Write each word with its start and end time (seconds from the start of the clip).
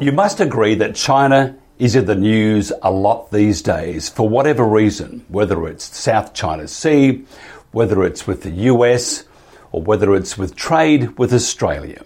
You 0.00 0.12
must 0.12 0.40
agree 0.40 0.74
that 0.76 0.94
China 0.94 1.56
is 1.78 1.96
in 1.96 2.06
the 2.06 2.14
news 2.14 2.72
a 2.82 2.90
lot 2.90 3.30
these 3.30 3.60
days 3.60 4.08
for 4.08 4.28
whatever 4.28 4.64
reason, 4.64 5.24
whether 5.28 5.66
it's 5.66 5.96
South 5.96 6.32
China 6.32 6.68
Sea, 6.68 7.24
whether 7.72 8.04
it's 8.04 8.26
with 8.26 8.42
the 8.42 8.50
US, 8.72 9.24
or 9.72 9.82
whether 9.82 10.14
it's 10.14 10.38
with 10.38 10.54
trade 10.54 11.18
with 11.18 11.34
Australia. 11.34 12.02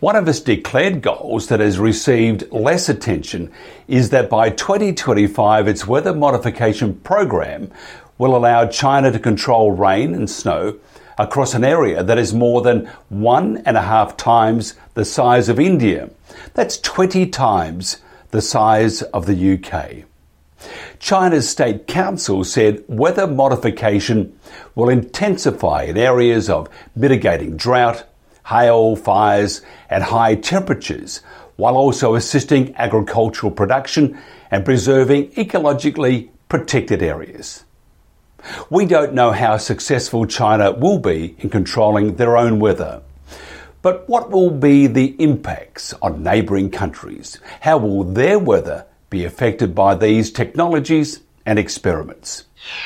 One 0.00 0.16
of 0.16 0.28
its 0.28 0.40
declared 0.40 1.00
goals 1.02 1.48
that 1.48 1.60
has 1.60 1.78
received 1.78 2.52
less 2.52 2.88
attention 2.88 3.50
is 3.88 4.10
that 4.10 4.28
by 4.28 4.50
2025 4.50 5.66
its 5.66 5.86
weather 5.86 6.14
modification 6.14 6.94
program 6.96 7.70
will 8.18 8.36
allow 8.36 8.66
China 8.66 9.10
to 9.10 9.18
control 9.18 9.72
rain 9.72 10.14
and 10.14 10.28
snow 10.28 10.78
across 11.18 11.54
an 11.54 11.64
area 11.64 12.02
that 12.02 12.18
is 12.18 12.34
more 12.34 12.62
than 12.62 12.86
one 13.08 13.58
and 13.58 13.76
a 13.76 13.82
half 13.82 14.16
times 14.16 14.74
the 14.94 15.04
size 15.04 15.48
of 15.48 15.60
India. 15.60 16.10
That's 16.54 16.78
20 16.78 17.26
times 17.26 17.98
the 18.30 18.42
size 18.42 19.02
of 19.02 19.26
the 19.26 19.54
UK. 19.54 20.04
China's 20.98 21.48
State 21.48 21.86
Council 21.86 22.44
said 22.44 22.82
weather 22.88 23.26
modification 23.26 24.38
will 24.74 24.88
intensify 24.88 25.82
in 25.82 25.96
areas 25.96 26.48
of 26.48 26.68
mitigating 26.96 27.56
drought, 27.56 28.04
hail, 28.46 28.96
fires, 28.96 29.60
and 29.90 30.02
high 30.02 30.34
temperatures, 30.34 31.20
while 31.56 31.76
also 31.76 32.14
assisting 32.14 32.74
agricultural 32.76 33.52
production 33.52 34.18
and 34.50 34.64
preserving 34.64 35.30
ecologically 35.32 36.30
protected 36.48 37.02
areas. 37.02 37.64
We 38.70 38.86
don't 38.86 39.14
know 39.14 39.32
how 39.32 39.56
successful 39.56 40.26
China 40.26 40.72
will 40.72 40.98
be 40.98 41.34
in 41.38 41.50
controlling 41.50 42.16
their 42.16 42.36
own 42.36 42.58
weather. 42.58 43.02
But 43.82 44.08
what 44.08 44.30
will 44.30 44.50
be 44.50 44.86
the 44.86 45.14
impacts 45.22 45.92
on 46.00 46.22
neighbouring 46.22 46.70
countries? 46.70 47.38
How 47.60 47.76
will 47.78 48.04
their 48.04 48.38
weather 48.38 48.86
be 49.10 49.24
affected 49.24 49.74
by 49.74 49.94
these 49.94 50.30
technologies 50.30 51.20
and 51.44 51.58
experiments? 51.58 52.44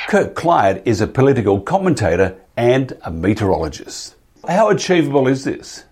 Kirk 0.08 0.34
Clyatt 0.34 0.82
is 0.84 1.00
a 1.00 1.06
political 1.06 1.60
commentator 1.60 2.36
and 2.56 2.96
a 3.02 3.10
meteorologist. 3.10 4.16
How 4.46 4.70
achievable 4.70 5.28
is 5.28 5.44
this? 5.44 5.84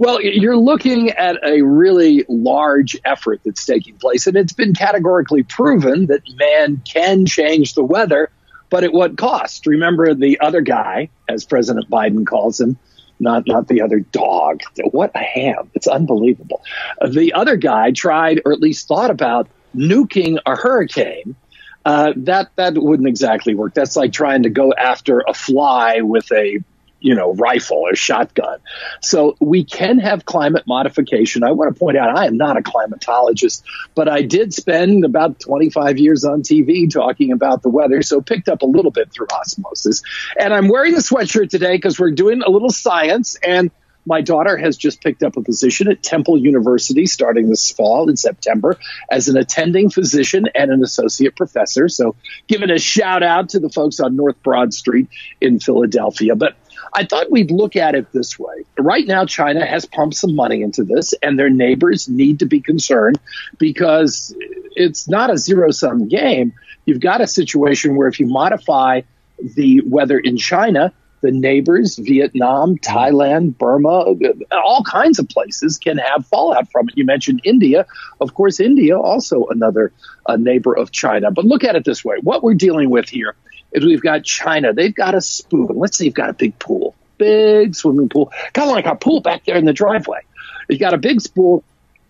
Well, 0.00 0.22
you're 0.22 0.56
looking 0.56 1.10
at 1.10 1.36
a 1.44 1.60
really 1.60 2.24
large 2.26 2.96
effort 3.04 3.42
that's 3.44 3.66
taking 3.66 3.96
place, 3.98 4.26
and 4.26 4.34
it's 4.34 4.54
been 4.54 4.72
categorically 4.72 5.42
proven 5.42 6.06
that 6.06 6.22
man 6.38 6.80
can 6.90 7.26
change 7.26 7.74
the 7.74 7.84
weather, 7.84 8.30
but 8.70 8.82
at 8.82 8.94
what 8.94 9.18
cost? 9.18 9.66
Remember 9.66 10.14
the 10.14 10.40
other 10.40 10.62
guy, 10.62 11.10
as 11.28 11.44
President 11.44 11.90
Biden 11.90 12.26
calls 12.26 12.58
him, 12.58 12.78
not 13.18 13.46
not 13.46 13.68
the 13.68 13.82
other 13.82 13.98
dog. 13.98 14.62
What 14.90 15.10
a 15.14 15.18
ham! 15.18 15.70
It's 15.74 15.86
unbelievable. 15.86 16.62
The 17.06 17.34
other 17.34 17.56
guy 17.56 17.90
tried, 17.90 18.40
or 18.46 18.54
at 18.54 18.60
least 18.60 18.88
thought 18.88 19.10
about, 19.10 19.48
nuking 19.76 20.38
a 20.46 20.56
hurricane. 20.56 21.36
Uh, 21.84 22.14
that 22.16 22.52
that 22.56 22.72
wouldn't 22.74 23.06
exactly 23.06 23.54
work. 23.54 23.74
That's 23.74 23.96
like 23.96 24.14
trying 24.14 24.44
to 24.44 24.50
go 24.50 24.72
after 24.72 25.22
a 25.28 25.34
fly 25.34 26.00
with 26.00 26.32
a 26.32 26.60
you 27.00 27.14
know, 27.14 27.34
rifle 27.34 27.78
or 27.78 27.94
shotgun. 27.94 28.58
So 29.00 29.36
we 29.40 29.64
can 29.64 29.98
have 29.98 30.24
climate 30.24 30.64
modification. 30.66 31.42
I 31.42 31.52
want 31.52 31.74
to 31.74 31.78
point 31.78 31.96
out 31.96 32.16
I 32.16 32.26
am 32.26 32.36
not 32.36 32.56
a 32.56 32.62
climatologist, 32.62 33.62
but 33.94 34.08
I 34.08 34.22
did 34.22 34.54
spend 34.54 35.04
about 35.04 35.40
25 35.40 35.98
years 35.98 36.24
on 36.24 36.42
TV 36.42 36.90
talking 36.90 37.32
about 37.32 37.62
the 37.62 37.70
weather, 37.70 38.02
so 38.02 38.20
picked 38.20 38.48
up 38.48 38.62
a 38.62 38.66
little 38.66 38.90
bit 38.90 39.12
through 39.12 39.28
osmosis. 39.32 40.02
And 40.38 40.52
I'm 40.52 40.68
wearing 40.68 40.94
the 40.94 41.00
sweatshirt 41.00 41.50
today 41.50 41.76
because 41.76 41.98
we're 41.98 42.12
doing 42.12 42.42
a 42.42 42.50
little 42.50 42.70
science 42.70 43.36
and 43.42 43.70
my 44.06 44.20
daughter 44.20 44.56
has 44.56 44.76
just 44.76 45.02
picked 45.02 45.22
up 45.22 45.36
a 45.36 45.42
position 45.42 45.88
at 45.88 46.02
Temple 46.02 46.38
University 46.38 47.06
starting 47.06 47.48
this 47.48 47.70
fall 47.70 48.08
in 48.08 48.16
September 48.16 48.78
as 49.10 49.28
an 49.28 49.36
attending 49.36 49.90
physician 49.90 50.46
and 50.54 50.70
an 50.70 50.82
associate 50.82 51.36
professor. 51.36 51.88
So, 51.88 52.16
giving 52.48 52.70
a 52.70 52.78
shout 52.78 53.22
out 53.22 53.50
to 53.50 53.60
the 53.60 53.68
folks 53.68 54.00
on 54.00 54.16
North 54.16 54.42
Broad 54.42 54.72
Street 54.72 55.08
in 55.40 55.60
Philadelphia. 55.60 56.34
But 56.34 56.56
I 56.92 57.04
thought 57.04 57.30
we'd 57.30 57.50
look 57.50 57.76
at 57.76 57.94
it 57.94 58.12
this 58.12 58.38
way. 58.38 58.64
Right 58.78 59.06
now, 59.06 59.24
China 59.24 59.64
has 59.64 59.86
pumped 59.86 60.16
some 60.16 60.34
money 60.34 60.62
into 60.62 60.84
this, 60.84 61.14
and 61.22 61.38
their 61.38 61.50
neighbors 61.50 62.08
need 62.08 62.40
to 62.40 62.46
be 62.46 62.60
concerned 62.60 63.18
because 63.58 64.34
it's 64.76 65.08
not 65.08 65.30
a 65.30 65.36
zero 65.36 65.70
sum 65.70 66.08
game. 66.08 66.52
You've 66.84 67.00
got 67.00 67.20
a 67.20 67.26
situation 67.26 67.96
where 67.96 68.08
if 68.08 68.18
you 68.18 68.26
modify 68.26 69.02
the 69.38 69.82
weather 69.86 70.18
in 70.18 70.36
China, 70.36 70.92
the 71.20 71.30
neighbors, 71.30 71.96
Vietnam, 71.96 72.78
Thailand, 72.78 73.58
Burma, 73.58 74.14
all 74.52 74.82
kinds 74.84 75.18
of 75.18 75.28
places 75.28 75.78
can 75.78 75.98
have 75.98 76.26
fallout 76.26 76.70
from 76.72 76.88
it. 76.88 76.96
You 76.96 77.04
mentioned 77.04 77.42
India. 77.44 77.86
Of 78.20 78.34
course, 78.34 78.58
India, 78.58 78.98
also 78.98 79.46
another 79.46 79.92
uh, 80.26 80.36
neighbor 80.36 80.74
of 80.74 80.90
China. 80.92 81.30
But 81.30 81.44
look 81.44 81.62
at 81.62 81.76
it 81.76 81.84
this 81.84 82.04
way 82.04 82.16
what 82.22 82.42
we're 82.42 82.54
dealing 82.54 82.90
with 82.90 83.08
here 83.08 83.36
is 83.72 83.84
we've 83.84 84.02
got 84.02 84.24
China. 84.24 84.72
They've 84.72 84.94
got 84.94 85.14
a 85.14 85.20
spoon. 85.20 85.68
Let's 85.74 85.98
say 85.98 86.06
you've 86.06 86.14
got 86.14 86.30
a 86.30 86.34
big 86.34 86.58
pool, 86.58 86.94
big 87.18 87.74
swimming 87.74 88.08
pool, 88.08 88.32
kind 88.52 88.68
of 88.68 88.74
like 88.74 88.86
our 88.86 88.96
pool 88.96 89.20
back 89.20 89.44
there 89.44 89.56
in 89.56 89.64
the 89.64 89.72
driveway. 89.72 90.20
You 90.68 90.78
got 90.78 90.94
a 90.94 90.98
big 90.98 91.20
spool, 91.20 91.64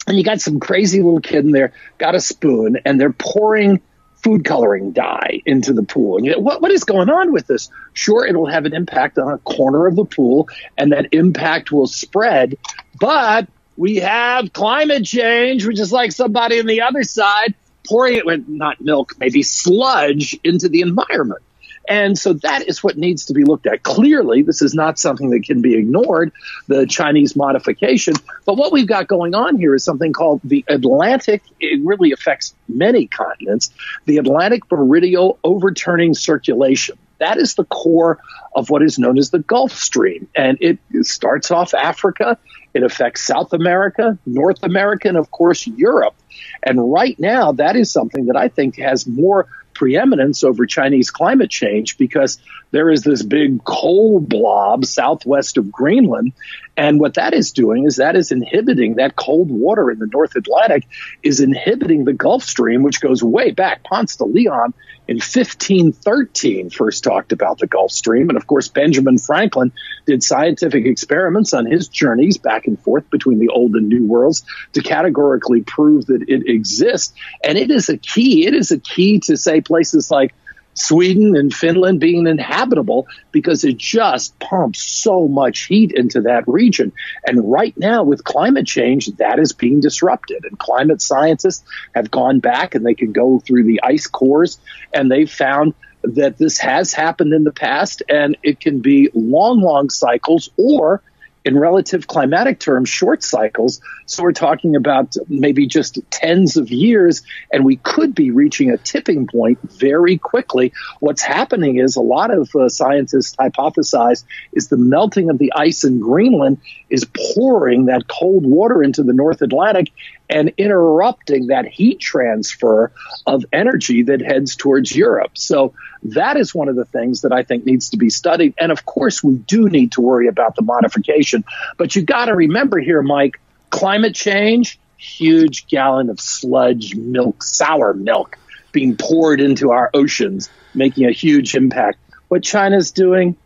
and 0.07 0.17
you 0.17 0.25
got 0.25 0.41
some 0.41 0.61
crazy 0.61 1.03
little 1.03 1.21
kid 1.21 1.45
in 1.45 1.53
there, 1.53 1.73
got 1.99 2.15
a 2.15 2.21
spoon, 2.21 2.79
and 2.85 3.01
they're 3.01 3.13
pouring 3.13 3.81
food 4.23 4.45
coloring 4.45 4.93
dye 4.93 5.41
into 5.47 5.73
the 5.73 5.83
pool. 5.83 6.19
And 6.19 6.27
you 6.27 6.33
know, 6.33 6.41
what, 6.41 6.61
what 6.61 6.71
is 6.71 6.85
going 6.85 7.09
on 7.09 7.33
with 7.33 7.47
this? 7.47 7.71
Sure, 7.95 8.27
it'll 8.27 8.47
have 8.47 8.67
an 8.67 8.75
impact 8.75 9.19
on 9.19 9.33
a 9.33 9.39
corner 9.39 9.87
of 9.87 9.97
the 9.97 10.05
pool, 10.05 10.49
and 10.77 10.93
that 10.93 11.09
impact 11.13 11.73
will 11.73 11.87
spread. 11.87 12.57
But 12.99 13.49
we 13.77 13.97
have 13.97 14.53
climate 14.53 15.05
change, 15.05 15.67
which 15.67 15.81
is 15.81 15.91
like 15.91 16.13
somebody 16.13 16.61
on 16.61 16.67
the 16.67 16.83
other 16.83 17.03
side 17.03 17.55
pouring 17.87 18.17
it 18.17 18.27
with 18.27 18.47
not 18.49 18.81
milk, 18.81 19.15
maybe 19.19 19.43
sludge 19.43 20.39
into 20.45 20.69
the 20.69 20.83
environment. 20.83 21.43
And 21.89 22.17
so 22.17 22.35
that 22.35 22.69
is 22.69 22.85
what 22.85 22.97
needs 22.97 23.27
to 23.27 23.35
be 23.35 23.45
looked 23.45 23.67
at. 23.67 23.83
Clearly, 23.83 24.43
this 24.43 24.63
is 24.63 24.75
not 24.75 24.99
something 24.99 25.31
that 25.31 25.45
can 25.45 25.61
be 25.61 25.75
ignored, 25.75 26.33
the 26.69 26.87
Chinese 26.87 27.35
modification. 27.35 28.15
But 28.45 28.57
what 28.57 28.73
we've 28.73 28.87
got 28.87 29.09
going 29.09 29.35
on 29.35 29.57
here 29.59 29.75
is 29.75 29.83
something 29.83 30.13
called 30.13 30.41
the 30.45 30.65
Atlantic. 30.69 31.43
It 31.59 31.81
really 31.85 32.13
affects 32.13 32.55
many 32.69 33.07
continents. 33.07 33.71
The 34.05 34.19
Atlantic 34.19 34.71
Meridional 34.71 35.39
Overturning 35.43 36.15
Circulation. 36.15 36.97
That 37.19 37.39
is 37.39 37.55
the 37.55 37.65
core 37.65 38.19
of 38.55 38.71
what 38.71 38.83
is 38.83 38.99
known 38.99 39.19
as 39.19 39.31
the 39.31 39.41
Gulf 39.41 39.73
Stream. 39.73 40.29
And 40.35 40.59
it 40.61 40.79
starts 41.03 41.51
off 41.51 41.75
Africa. 41.75 42.39
It 42.73 42.83
affects 42.83 43.27
South 43.27 43.53
America, 43.53 44.17
North 44.25 44.63
America, 44.63 45.09
and 45.09 45.17
of 45.17 45.31
course, 45.31 45.67
Europe. 45.67 46.15
And 46.63 46.93
right 46.93 47.19
now, 47.19 47.53
that 47.53 47.77
is 47.77 47.91
something 47.91 48.27
that 48.27 48.37
I 48.37 48.49
think 48.49 48.77
has 48.79 49.07
more 49.07 49.49
preeminence 49.81 50.45
over 50.45 50.67
Chinese 50.67 51.11
climate 51.11 51.49
change 51.49 51.97
because 51.97 52.39
there 52.71 52.91
is 52.91 53.03
this 53.03 53.23
big 53.23 53.65
cold 53.65 54.29
blob 54.29 54.85
southwest 54.85 55.57
of 55.57 55.73
Greenland. 55.73 56.35
And 56.77 57.01
what 57.01 57.15
that 57.15 57.33
is 57.33 57.53
doing 57.53 57.87
is 57.87 57.97
that 57.97 58.15
is 58.15 58.31
inhibiting 58.31 58.97
that 58.97 59.17
cold 59.17 59.51
water 59.51 59.91
in 59.91 59.99
the 59.99 60.07
North 60.07 60.37
Atlantic 60.37 60.87
is 61.23 61.41
inhibiting 61.41 62.05
the 62.05 62.13
Gulf 62.13 62.43
Stream, 62.43 62.83
which 62.83 63.01
goes 63.01 63.23
way 63.23 63.53
back. 63.53 63.83
Ponce 63.83 64.17
de 64.17 64.25
Leon 64.25 64.75
in 65.09 65.17
1513 65.17 66.71
first 66.71 67.03
talked 67.03 67.33
about 67.33 67.59
the 67.59 67.67
Gulf 67.67 67.91
Stream. 67.91 68.29
And 68.29 68.39
of 68.39 68.47
course, 68.47 68.69
Benjamin 68.69 69.19
Franklin 69.19 69.73
did 70.07 70.23
scientific 70.23 70.87
experiments 70.87 71.53
on 71.53 71.67
his 71.67 71.89
journeys 71.89 72.39
back 72.39 72.67
and 72.67 72.81
forth 72.81 73.11
between 73.11 73.41
the 73.41 73.49
old 73.49 73.75
and 73.75 73.89
new 73.89 74.07
worlds 74.07 74.45
to 74.75 74.83
categorically 74.83 75.63
prove 75.63 76.07
that 76.07 76.23
it 76.29 76.49
exists. 76.49 77.13
And 77.43 77.59
it 77.59 77.71
is 77.73 77.89
a 77.89 77.99
key. 77.99 78.47
It 78.47 78.55
is 78.55 78.71
a 78.71 78.79
key 78.79 79.19
to 79.21 79.37
say 79.37 79.61
places 79.71 80.11
like 80.11 80.35
Sweden 80.75 81.37
and 81.37 81.53
Finland 81.55 82.01
being 82.01 82.27
inhabitable 82.27 83.07
because 83.31 83.65
it 83.65 83.77
just 83.77 84.37
pumps 84.41 84.83
so 84.83 85.29
much 85.29 85.67
heat 85.67 85.93
into 85.93 86.23
that 86.23 86.45
region. 86.49 86.93
And 87.25 87.51
right 87.51 87.77
now, 87.77 88.03
with 88.03 88.25
climate 88.25 88.67
change, 88.67 89.07
that 89.19 89.39
is 89.39 89.53
being 89.53 89.81
disrupted. 89.81 90.45
And 90.45 90.59
climate 90.59 91.03
scientists 91.03 91.65
have 91.95 92.11
gone 92.11 92.41
back 92.41 92.75
and 92.75 92.85
they 92.85 92.95
can 92.95 93.13
go 93.13 93.41
through 93.41 93.65
the 93.65 93.81
ice 93.83 94.07
cores 94.07 94.59
and 94.93 95.11
they 95.11 95.27
found 95.27 95.75
that 96.03 96.39
this 96.39 96.59
has 96.59 96.93
happened 96.93 97.33
in 97.33 97.45
the 97.45 97.53
past 97.53 98.03
and 98.09 98.37
it 98.43 98.59
can 98.59 98.81
be 98.81 99.11
long, 99.15 99.61
long 99.61 99.91
cycles 99.91 100.51
or 100.57 101.03
in 101.51 101.59
relative 101.59 102.07
climatic 102.07 102.61
terms, 102.61 102.89
short 102.89 103.25
cycles. 103.25 103.81
So 104.07 104.23
we're 104.23 104.33
talking 104.33 104.77
about 104.77 105.17
maybe 105.29 105.67
just 105.67 105.99
tens 106.09 106.57
of 106.57 106.71
years, 106.71 107.23
and 107.53 107.65
we 107.65 107.77
could 107.77 108.15
be 108.15 108.31
reaching 108.31 108.71
a 108.71 108.79
tipping 108.79 109.27
point 109.27 109.59
very 109.63 110.17
quickly. 110.17 110.73
What's 111.01 111.23
happening 111.23 111.79
is 111.79 111.97
a 111.97 112.01
lot 112.01 112.31
of 112.31 112.55
uh, 112.55 112.69
scientists 112.69 113.35
hypothesize 113.35 114.23
is 114.53 114.69
the 114.69 114.77
melting 114.77 115.29
of 115.29 115.39
the 115.39 115.53
ice 115.57 115.83
in 115.83 115.99
Greenland 115.99 116.59
is 116.89 117.05
pouring 117.35 117.87
that 117.87 118.07
cold 118.07 118.47
water 118.47 118.81
into 118.81 119.03
the 119.03 119.13
North 119.13 119.43
Atlantic, 119.43 119.91
and 120.31 120.53
interrupting 120.57 121.49
that 121.49 121.67
heat 121.67 121.99
transfer 121.99 122.93
of 123.27 123.45
energy 123.53 124.05
that 124.05 124.23
heads 124.23 124.57
towards 124.57 124.95
Europe. 124.95 125.33
So 125.37 125.75
that 126.05 126.37
is 126.37 126.55
one 126.55 126.69
of 126.69 126.77
the 126.77 126.85
things 126.85 127.23
that 127.23 127.33
I 127.33 127.43
think 127.43 127.67
needs 127.67 127.91
to 127.91 127.97
be 127.97 128.09
studied. 128.09 128.55
And 128.59 128.73
of 128.73 128.87
course, 128.87 129.23
we 129.23 129.35
do 129.35 129.69
need 129.69 129.93
to 129.93 130.01
worry 130.01 130.29
about 130.29 130.55
the 130.55 130.63
modification. 130.63 131.45
But 131.77 131.97
you 131.97 132.03
got 132.03 132.27
to 132.27 132.35
remember 132.35 132.79
here, 132.79 133.03
Mike, 133.03 133.41
climate 133.71 134.15
change, 134.15 134.79
huge 134.97 135.67
gallon 135.67 136.11
of 136.11 136.21
sludge 136.21 136.95
milk, 136.95 137.43
sour 137.43 137.93
milk 137.93 138.39
being 138.73 138.97
poured 138.97 139.41
into 139.41 139.73
our 139.73 139.91
oceans, 139.93 140.49
making 140.75 141.07
a 141.07 141.13
huge 141.13 141.57
impact. 141.57 141.99
What 142.29 142.45
China's 142.45 142.93
doing, 142.93 143.37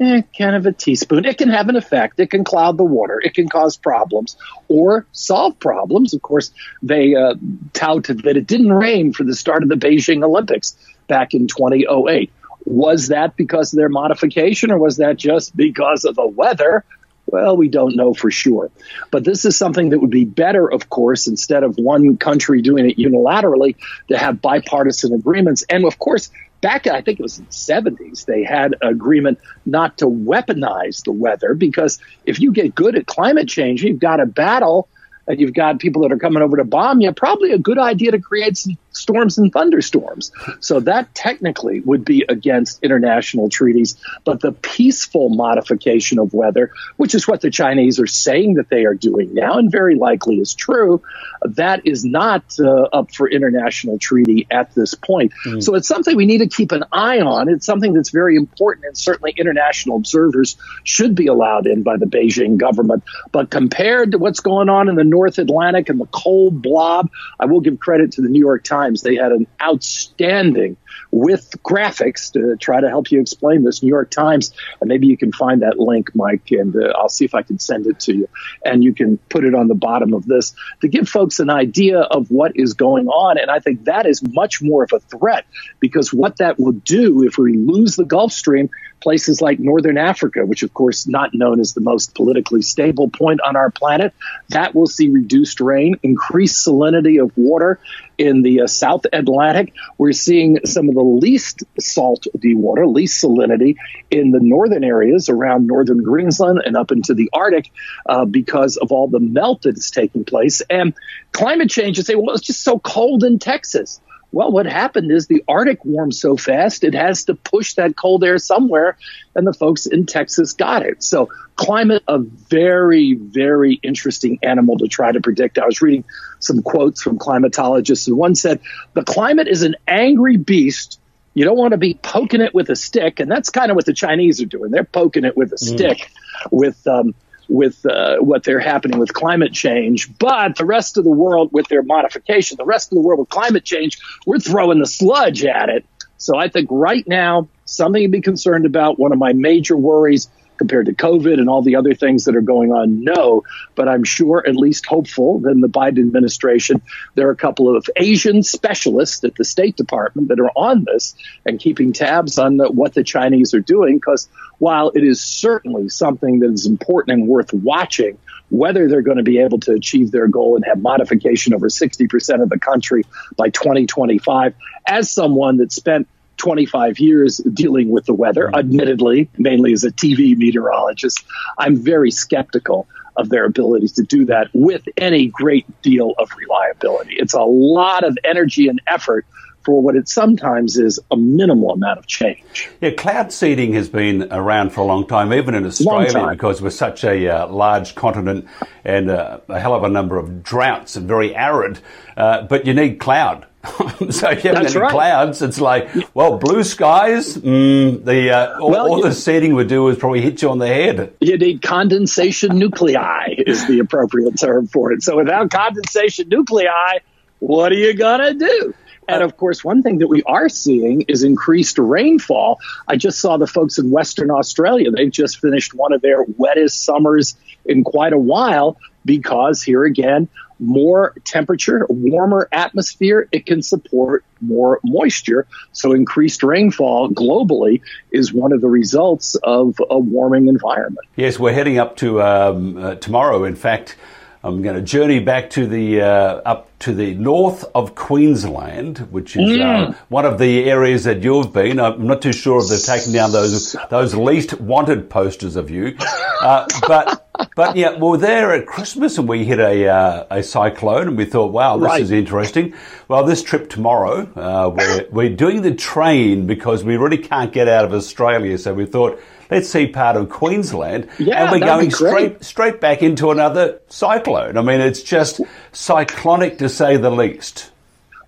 eh, 0.00 0.22
kind 0.36 0.56
of 0.56 0.66
a 0.66 0.72
teaspoon. 0.72 1.24
It 1.24 1.38
can 1.38 1.50
have 1.50 1.68
an 1.68 1.76
effect. 1.76 2.18
It 2.18 2.30
can 2.30 2.44
cloud 2.44 2.76
the 2.76 2.84
water. 2.84 3.20
It 3.20 3.34
can 3.34 3.48
cause 3.48 3.76
problems 3.76 4.36
or 4.68 5.06
solve 5.12 5.58
problems. 5.58 6.14
Of 6.14 6.22
course, 6.22 6.50
they 6.82 7.14
uh, 7.14 7.34
touted 7.72 8.22
that 8.24 8.36
it 8.36 8.46
didn't 8.46 8.72
rain 8.72 9.12
for 9.12 9.24
the 9.24 9.34
start 9.34 9.62
of 9.62 9.68
the 9.68 9.76
Beijing 9.76 10.24
Olympics 10.24 10.76
back 11.06 11.34
in 11.34 11.46
2008. 11.46 12.32
Was 12.64 13.08
that 13.08 13.36
because 13.36 13.72
of 13.72 13.78
their 13.78 13.88
modification 13.88 14.70
or 14.70 14.78
was 14.78 14.98
that 14.98 15.16
just 15.16 15.56
because 15.56 16.04
of 16.04 16.14
the 16.16 16.26
weather? 16.26 16.84
Well, 17.26 17.56
we 17.56 17.68
don't 17.68 17.96
know 17.96 18.12
for 18.12 18.30
sure. 18.30 18.70
But 19.10 19.24
this 19.24 19.44
is 19.44 19.56
something 19.56 19.90
that 19.90 20.00
would 20.00 20.10
be 20.10 20.24
better, 20.24 20.70
of 20.70 20.90
course, 20.90 21.28
instead 21.28 21.62
of 21.62 21.76
one 21.76 22.16
country 22.16 22.60
doing 22.60 22.90
it 22.90 22.98
unilaterally, 22.98 23.76
to 24.08 24.18
have 24.18 24.42
bipartisan 24.42 25.12
agreements. 25.12 25.64
And 25.70 25.84
of 25.84 25.98
course, 25.98 26.30
back, 26.60 26.86
I 26.86 27.00
think 27.00 27.20
it 27.20 27.22
was 27.22 27.38
in 27.38 27.44
the 27.44 27.50
70s, 27.50 28.24
they 28.24 28.44
had 28.44 28.76
an 28.80 28.88
agreement 28.88 29.38
not 29.66 29.98
to 29.98 30.06
weaponize 30.06 31.04
the 31.04 31.12
weather 31.12 31.54
because 31.54 31.98
if 32.24 32.40
you 32.40 32.52
get 32.52 32.74
good 32.74 32.96
at 32.96 33.06
climate 33.06 33.48
change, 33.48 33.82
you've 33.82 33.98
got 33.98 34.20
a 34.20 34.26
battle 34.26 34.88
and 35.26 35.38
you've 35.40 35.54
got 35.54 35.78
people 35.78 36.02
that 36.02 36.12
are 36.12 36.18
coming 36.18 36.42
over 36.42 36.56
to 36.56 36.64
bomb 36.64 37.00
you, 37.00 37.12
probably 37.12 37.52
a 37.52 37.58
good 37.58 37.78
idea 37.78 38.10
to 38.10 38.18
create 38.18 38.56
some 38.56 38.76
storms 38.92 39.38
and 39.38 39.52
thunderstorms. 39.52 40.32
So 40.60 40.80
that 40.80 41.14
technically 41.14 41.80
would 41.80 42.04
be 42.04 42.24
against 42.28 42.82
international 42.82 43.48
treaties. 43.48 43.96
But 44.24 44.40
the 44.40 44.52
peaceful 44.52 45.28
modification 45.28 46.18
of 46.18 46.34
weather, 46.34 46.72
which 46.96 47.14
is 47.14 47.26
what 47.26 47.40
the 47.40 47.50
Chinese 47.50 48.00
are 48.00 48.06
saying 48.06 48.54
that 48.54 48.68
they 48.68 48.84
are 48.84 48.94
doing 48.94 49.34
now, 49.34 49.58
and 49.58 49.70
very 49.70 49.94
likely 49.94 50.36
is 50.36 50.54
true, 50.54 51.02
that 51.42 51.86
is 51.86 52.04
not 52.04 52.44
uh, 52.58 52.82
up 52.92 53.14
for 53.14 53.28
international 53.28 53.98
treaty 53.98 54.46
at 54.50 54.74
this 54.74 54.94
point. 54.94 55.32
Mm. 55.46 55.62
So 55.62 55.74
it's 55.74 55.88
something 55.88 56.16
we 56.16 56.26
need 56.26 56.38
to 56.38 56.48
keep 56.48 56.72
an 56.72 56.84
eye 56.92 57.20
on. 57.20 57.48
It's 57.48 57.66
something 57.66 57.92
that's 57.92 58.10
very 58.10 58.36
important, 58.36 58.86
and 58.86 58.98
certainly 58.98 59.32
international 59.36 59.96
observers 59.96 60.56
should 60.84 61.14
be 61.14 61.28
allowed 61.28 61.66
in 61.66 61.82
by 61.82 61.96
the 61.96 62.06
Beijing 62.06 62.56
government. 62.58 63.04
But 63.32 63.50
compared 63.50 64.12
to 64.12 64.18
what's 64.18 64.40
going 64.40 64.68
on 64.68 64.88
in 64.88 64.96
the 64.96 65.04
North 65.04 65.38
Atlantic 65.38 65.88
and 65.88 66.00
the 66.00 66.06
cold 66.06 66.60
blob, 66.60 67.10
I 67.38 67.46
will 67.46 67.60
give 67.60 67.78
credit 67.78 68.12
to 68.12 68.22
the 68.22 68.28
New 68.28 68.40
York 68.40 68.64
Times 68.64 68.79
Times, 68.80 69.02
they 69.02 69.16
had 69.16 69.32
an 69.32 69.46
outstanding 69.62 70.76
with 71.10 71.54
graphics 71.62 72.32
to 72.32 72.56
try 72.56 72.80
to 72.80 72.88
help 72.88 73.10
you 73.10 73.20
explain 73.20 73.64
this. 73.64 73.82
New 73.82 73.88
York 73.88 74.10
Times, 74.10 74.52
and 74.80 74.88
maybe 74.88 75.06
you 75.06 75.16
can 75.16 75.32
find 75.32 75.62
that 75.62 75.78
link, 75.78 76.14
Mike, 76.14 76.50
and 76.50 76.74
uh, 76.76 76.92
I'll 76.96 77.08
see 77.08 77.24
if 77.24 77.34
I 77.34 77.42
can 77.42 77.58
send 77.58 77.86
it 77.86 78.00
to 78.00 78.14
you. 78.14 78.28
And 78.64 78.82
you 78.82 78.94
can 78.94 79.18
put 79.28 79.44
it 79.44 79.54
on 79.54 79.68
the 79.68 79.74
bottom 79.74 80.14
of 80.14 80.26
this 80.26 80.54
to 80.80 80.88
give 80.88 81.08
folks 81.08 81.40
an 81.40 81.50
idea 81.50 82.00
of 82.00 82.30
what 82.30 82.52
is 82.54 82.74
going 82.74 83.08
on. 83.08 83.38
And 83.38 83.50
I 83.50 83.58
think 83.58 83.84
that 83.84 84.06
is 84.06 84.22
much 84.22 84.62
more 84.62 84.84
of 84.84 84.92
a 84.92 85.00
threat 85.00 85.46
because 85.80 86.12
what 86.12 86.38
that 86.38 86.58
will 86.58 86.72
do 86.72 87.24
if 87.24 87.38
we 87.38 87.56
lose 87.56 87.96
the 87.96 88.04
Gulf 88.04 88.32
Stream, 88.32 88.70
places 89.00 89.40
like 89.40 89.58
Northern 89.58 89.98
Africa, 89.98 90.44
which 90.44 90.62
of 90.62 90.74
course 90.74 91.08
not 91.08 91.34
known 91.34 91.60
as 91.60 91.72
the 91.72 91.80
most 91.80 92.14
politically 92.14 92.62
stable 92.62 93.08
point 93.08 93.40
on 93.40 93.56
our 93.56 93.70
planet, 93.70 94.12
that 94.50 94.74
will 94.74 94.86
see 94.86 95.08
reduced 95.08 95.60
rain, 95.60 95.96
increased 96.02 96.66
salinity 96.66 97.22
of 97.22 97.32
water 97.36 97.78
in 98.18 98.42
the 98.42 98.62
uh, 98.62 98.66
South 98.66 99.06
Atlantic. 99.12 99.72
We're 99.96 100.12
seeing 100.12 100.66
some 100.66 100.89
of 100.90 100.94
the 100.94 101.02
least 101.02 101.64
salty 101.78 102.54
water, 102.54 102.86
least 102.86 103.22
salinity 103.22 103.76
in 104.10 104.30
the 104.30 104.40
northern 104.40 104.84
areas 104.84 105.28
around 105.28 105.66
northern 105.66 106.02
Greenland 106.02 106.62
and 106.64 106.76
up 106.76 106.92
into 106.92 107.14
the 107.14 107.30
Arctic 107.32 107.70
uh, 108.06 108.24
because 108.24 108.76
of 108.76 108.92
all 108.92 109.08
the 109.08 109.20
melt 109.20 109.62
that 109.62 109.76
is 109.76 109.90
taking 109.90 110.24
place. 110.24 110.62
And 110.68 110.94
climate 111.32 111.70
change, 111.70 111.98
you 111.98 112.04
say, 112.04 112.14
well, 112.14 112.34
it's 112.34 112.46
just 112.46 112.62
so 112.62 112.78
cold 112.78 113.24
in 113.24 113.38
Texas. 113.38 114.00
Well, 114.32 114.52
what 114.52 114.66
happened 114.66 115.10
is 115.10 115.26
the 115.26 115.42
Arctic 115.48 115.84
warmed 115.84 116.14
so 116.14 116.36
fast, 116.36 116.84
it 116.84 116.94
has 116.94 117.24
to 117.24 117.34
push 117.34 117.74
that 117.74 117.96
cold 117.96 118.22
air 118.22 118.38
somewhere, 118.38 118.96
and 119.34 119.46
the 119.46 119.52
folks 119.52 119.86
in 119.86 120.06
Texas 120.06 120.52
got 120.52 120.82
it. 120.82 121.02
So, 121.02 121.30
climate, 121.56 122.04
a 122.06 122.18
very, 122.18 123.14
very 123.14 123.74
interesting 123.82 124.38
animal 124.42 124.78
to 124.78 124.88
try 124.88 125.10
to 125.10 125.20
predict. 125.20 125.58
I 125.58 125.66
was 125.66 125.82
reading 125.82 126.04
some 126.38 126.62
quotes 126.62 127.02
from 127.02 127.18
climatologists, 127.18 128.06
and 128.06 128.16
one 128.16 128.34
said, 128.36 128.60
The 128.94 129.04
climate 129.04 129.48
is 129.48 129.62
an 129.62 129.74
angry 129.88 130.36
beast. 130.36 131.00
You 131.34 131.44
don't 131.44 131.58
want 131.58 131.72
to 131.72 131.78
be 131.78 131.94
poking 131.94 132.40
it 132.40 132.54
with 132.54 132.70
a 132.70 132.76
stick, 132.76 133.18
and 133.18 133.30
that's 133.30 133.50
kind 133.50 133.70
of 133.70 133.74
what 133.74 133.86
the 133.86 133.94
Chinese 133.94 134.40
are 134.40 134.46
doing. 134.46 134.70
They're 134.70 134.84
poking 134.84 135.24
it 135.24 135.36
with 135.36 135.52
a 135.52 135.56
mm. 135.56 135.74
stick 135.74 136.10
with 136.50 136.86
um, 136.86 137.14
with 137.50 137.84
uh, 137.84 138.16
what 138.18 138.44
they're 138.44 138.60
happening 138.60 138.98
with 138.98 139.12
climate 139.12 139.52
change. 139.52 140.16
But 140.18 140.56
the 140.56 140.64
rest 140.64 140.96
of 140.96 141.04
the 141.04 141.10
world, 141.10 141.50
with 141.52 141.68
their 141.68 141.82
modification, 141.82 142.56
the 142.56 142.64
rest 142.64 142.92
of 142.92 142.96
the 142.96 143.02
world 143.02 143.20
with 143.20 143.28
climate 143.28 143.64
change, 143.64 143.98
we're 144.26 144.38
throwing 144.38 144.78
the 144.78 144.86
sludge 144.86 145.44
at 145.44 145.68
it. 145.68 145.84
So 146.16 146.36
I 146.36 146.48
think 146.48 146.68
right 146.70 147.06
now, 147.06 147.48
something 147.64 148.02
to 148.02 148.08
be 148.08 148.20
concerned 148.20 148.66
about. 148.66 148.98
One 148.98 149.12
of 149.12 149.18
my 149.18 149.32
major 149.32 149.76
worries 149.76 150.28
compared 150.60 150.84
to 150.84 150.92
COVID 150.92 151.38
and 151.38 151.48
all 151.48 151.62
the 151.62 151.76
other 151.76 151.94
things 151.94 152.26
that 152.26 152.36
are 152.36 152.42
going 152.42 152.70
on? 152.70 153.02
No, 153.02 153.44
but 153.74 153.88
I'm 153.88 154.04
sure, 154.04 154.44
at 154.46 154.56
least 154.56 154.84
hopeful, 154.84 155.38
that 155.40 155.52
in 155.52 155.62
the 155.62 155.70
Biden 155.70 156.00
administration, 156.00 156.82
there 157.14 157.28
are 157.28 157.30
a 157.30 157.36
couple 157.36 157.74
of 157.74 157.88
Asian 157.96 158.42
specialists 158.42 159.24
at 159.24 159.36
the 159.36 159.44
State 159.44 159.76
Department 159.76 160.28
that 160.28 160.38
are 160.38 160.50
on 160.54 160.84
this 160.84 161.14
and 161.46 161.58
keeping 161.58 161.94
tabs 161.94 162.38
on 162.38 162.58
the, 162.58 162.70
what 162.70 162.92
the 162.92 163.02
Chinese 163.02 163.54
are 163.54 163.60
doing. 163.60 163.96
Because 163.96 164.28
while 164.58 164.90
it 164.94 165.02
is 165.02 165.22
certainly 165.22 165.88
something 165.88 166.40
that 166.40 166.52
is 166.52 166.66
important 166.66 167.20
and 167.20 167.26
worth 167.26 167.54
watching, 167.54 168.18
whether 168.50 168.86
they're 168.86 169.00
going 169.00 169.16
to 169.16 169.22
be 169.22 169.38
able 169.38 169.60
to 169.60 169.72
achieve 169.72 170.10
their 170.10 170.28
goal 170.28 170.56
and 170.56 170.64
have 170.66 170.82
modification 170.82 171.54
over 171.54 171.68
60% 171.68 172.42
of 172.42 172.50
the 172.50 172.58
country 172.58 173.06
by 173.34 173.48
2025, 173.48 174.54
as 174.86 175.10
someone 175.10 175.56
that 175.56 175.72
spent 175.72 176.06
25 176.40 176.98
years 176.98 177.36
dealing 177.52 177.90
with 177.90 178.06
the 178.06 178.14
weather, 178.14 178.46
mm-hmm. 178.46 178.58
admittedly, 178.58 179.28
mainly 179.36 179.74
as 179.74 179.84
a 179.84 179.90
TV 179.90 180.36
meteorologist, 180.36 181.22
I'm 181.58 181.76
very 181.76 182.10
skeptical 182.10 182.88
of 183.16 183.28
their 183.28 183.44
ability 183.44 183.88
to 183.88 184.02
do 184.02 184.24
that 184.24 184.48
with 184.54 184.88
any 184.96 185.26
great 185.26 185.66
deal 185.82 186.14
of 186.18 186.30
reliability. 186.34 187.16
It's 187.18 187.34
a 187.34 187.42
lot 187.42 188.04
of 188.04 188.16
energy 188.24 188.68
and 188.68 188.80
effort 188.86 189.26
for 189.62 189.82
what 189.82 189.94
it 189.94 190.08
sometimes 190.08 190.78
is 190.78 190.98
a 191.10 191.16
minimal 191.18 191.72
amount 191.72 191.98
of 191.98 192.06
change. 192.06 192.70
Yeah, 192.80 192.92
cloud 192.92 193.30
seeding 193.30 193.74
has 193.74 193.90
been 193.90 194.32
around 194.32 194.70
for 194.70 194.80
a 194.80 194.84
long 194.84 195.06
time, 195.06 195.34
even 195.34 195.54
in 195.54 195.66
Australia, 195.66 196.28
because 196.30 196.62
we're 196.62 196.70
such 196.70 197.04
a 197.04 197.28
uh, 197.28 197.46
large 197.48 197.94
continent 197.94 198.46
and 198.82 199.10
uh, 199.10 199.40
a 199.48 199.60
hell 199.60 199.74
of 199.74 199.82
a 199.82 199.90
number 199.90 200.16
of 200.16 200.42
droughts 200.42 200.96
and 200.96 201.06
very 201.06 201.34
arid. 201.34 201.80
Uh, 202.16 202.42
but 202.42 202.64
you 202.64 202.72
need 202.72 202.98
cloud 202.98 203.46
so 204.10 204.30
if 204.30 204.42
you 204.42 204.54
have 204.54 204.64
any 204.64 204.74
right. 204.74 204.90
clouds, 204.90 205.42
it's 205.42 205.60
like, 205.60 205.90
well, 206.14 206.38
blue 206.38 206.64
skies, 206.64 207.36
mm, 207.36 208.02
the, 208.04 208.30
uh, 208.30 208.58
all, 208.58 208.70
well, 208.70 208.88
all 208.88 208.96
you, 208.98 209.02
the 209.04 209.12
seeding 209.12 209.54
would 209.54 209.68
do 209.68 209.88
is 209.88 209.98
probably 209.98 210.22
hit 210.22 210.40
you 210.40 210.48
on 210.48 210.58
the 210.58 210.66
head. 210.66 211.14
You 211.20 211.36
need 211.36 211.60
condensation 211.60 212.58
nuclei 212.58 213.34
is 213.36 213.66
the 213.66 213.80
appropriate 213.80 214.38
term 214.38 214.66
for 214.66 214.92
it. 214.92 215.02
So 215.02 215.16
without 215.16 215.50
condensation 215.50 216.30
nuclei, 216.30 217.00
what 217.40 217.70
are 217.72 217.76
you 217.76 217.92
going 217.94 218.38
to 218.38 218.46
do? 218.46 218.74
And 219.08 219.22
of 219.22 219.36
course, 219.36 219.64
one 219.64 219.82
thing 219.82 219.98
that 219.98 220.08
we 220.08 220.22
are 220.22 220.48
seeing 220.48 221.02
is 221.02 221.22
increased 221.24 221.78
rainfall. 221.78 222.60
I 222.86 222.96
just 222.96 223.20
saw 223.20 223.36
the 223.36 223.46
folks 223.46 223.76
in 223.76 223.90
Western 223.90 224.30
Australia. 224.30 224.90
They've 224.90 225.10
just 225.10 225.40
finished 225.40 225.74
one 225.74 225.92
of 225.92 226.00
their 226.00 226.24
wettest 226.24 226.84
summers 226.84 227.36
in 227.64 227.82
quite 227.84 228.12
a 228.12 228.18
while 228.18 228.78
because 229.04 229.62
here 229.62 229.84
again, 229.84 230.28
more 230.60 231.14
temperature, 231.24 231.86
warmer 231.88 232.48
atmosphere, 232.52 233.28
it 233.32 233.46
can 233.46 233.62
support 233.62 234.24
more 234.40 234.80
moisture. 234.84 235.46
So 235.72 235.92
increased 235.92 236.42
rainfall 236.42 237.10
globally 237.10 237.80
is 238.12 238.32
one 238.32 238.52
of 238.52 238.60
the 238.60 238.68
results 238.68 239.34
of 239.42 239.80
a 239.90 239.98
warming 239.98 240.48
environment. 240.48 241.06
Yes, 241.16 241.38
we're 241.38 241.52
heading 241.52 241.78
up 241.78 241.96
to 241.96 242.22
um, 242.22 242.76
uh, 242.76 242.94
tomorrow. 242.96 243.44
In 243.44 243.56
fact, 243.56 243.96
I'm 244.42 244.62
going 244.62 244.74
to 244.74 244.82
journey 244.82 245.20
back 245.20 245.50
to 245.50 245.66
the 245.66 246.00
uh, 246.00 246.06
up 246.46 246.70
to 246.80 246.94
the 246.94 247.12
north 247.14 247.64
of 247.74 247.94
Queensland, 247.94 248.98
which 249.10 249.36
is 249.36 249.50
uh, 249.58 249.62
mm. 249.62 249.94
one 250.08 250.24
of 250.24 250.38
the 250.38 250.64
areas 250.64 251.04
that 251.04 251.22
you've 251.22 251.52
been. 251.52 251.78
I'm 251.78 252.06
not 252.06 252.22
too 252.22 252.32
sure 252.32 252.62
if 252.62 252.70
they've 252.70 252.82
taken 252.82 253.12
down 253.12 253.32
those 253.32 253.76
those 253.90 254.14
least 254.14 254.58
wanted 254.58 255.10
posters 255.10 255.56
of 255.56 255.68
you, 255.68 255.94
uh, 256.40 256.66
but 256.88 257.26
but 257.54 257.76
yeah, 257.76 257.92
we 257.92 258.08
were 258.08 258.16
there 258.16 258.54
at 258.54 258.66
Christmas 258.66 259.18
and 259.18 259.28
we 259.28 259.44
hit 259.44 259.58
a 259.58 259.86
uh, 259.86 260.26
a 260.30 260.42
cyclone, 260.42 261.08
and 261.08 261.18
we 261.18 261.26
thought, 261.26 261.52
wow, 261.52 261.76
this 261.76 261.86
right. 261.86 262.00
is 262.00 262.10
interesting. 262.10 262.72
Well, 263.08 263.24
this 263.24 263.42
trip 263.42 263.68
tomorrow, 263.68 264.22
uh, 264.36 264.70
we're 264.70 265.06
we're 265.10 265.36
doing 265.36 265.60
the 265.60 265.74
train 265.74 266.46
because 266.46 266.82
we 266.82 266.96
really 266.96 267.18
can't 267.18 267.52
get 267.52 267.68
out 267.68 267.84
of 267.84 267.92
Australia, 267.92 268.56
so 268.56 268.72
we 268.72 268.86
thought. 268.86 269.20
Let's 269.50 269.68
see 269.68 269.86
part 269.86 270.16
of 270.16 270.28
Queensland, 270.28 271.08
yeah, 271.18 271.42
and 271.42 271.50
we're 271.50 271.66
going 271.66 271.90
straight 271.90 272.44
straight 272.44 272.80
back 272.80 273.02
into 273.02 273.30
another 273.30 273.80
cyclone. 273.88 274.56
I 274.56 274.62
mean, 274.62 274.80
it's 274.80 275.02
just 275.02 275.40
cyclonic 275.72 276.58
to 276.58 276.68
say 276.68 276.96
the 276.96 277.10
least. 277.10 277.70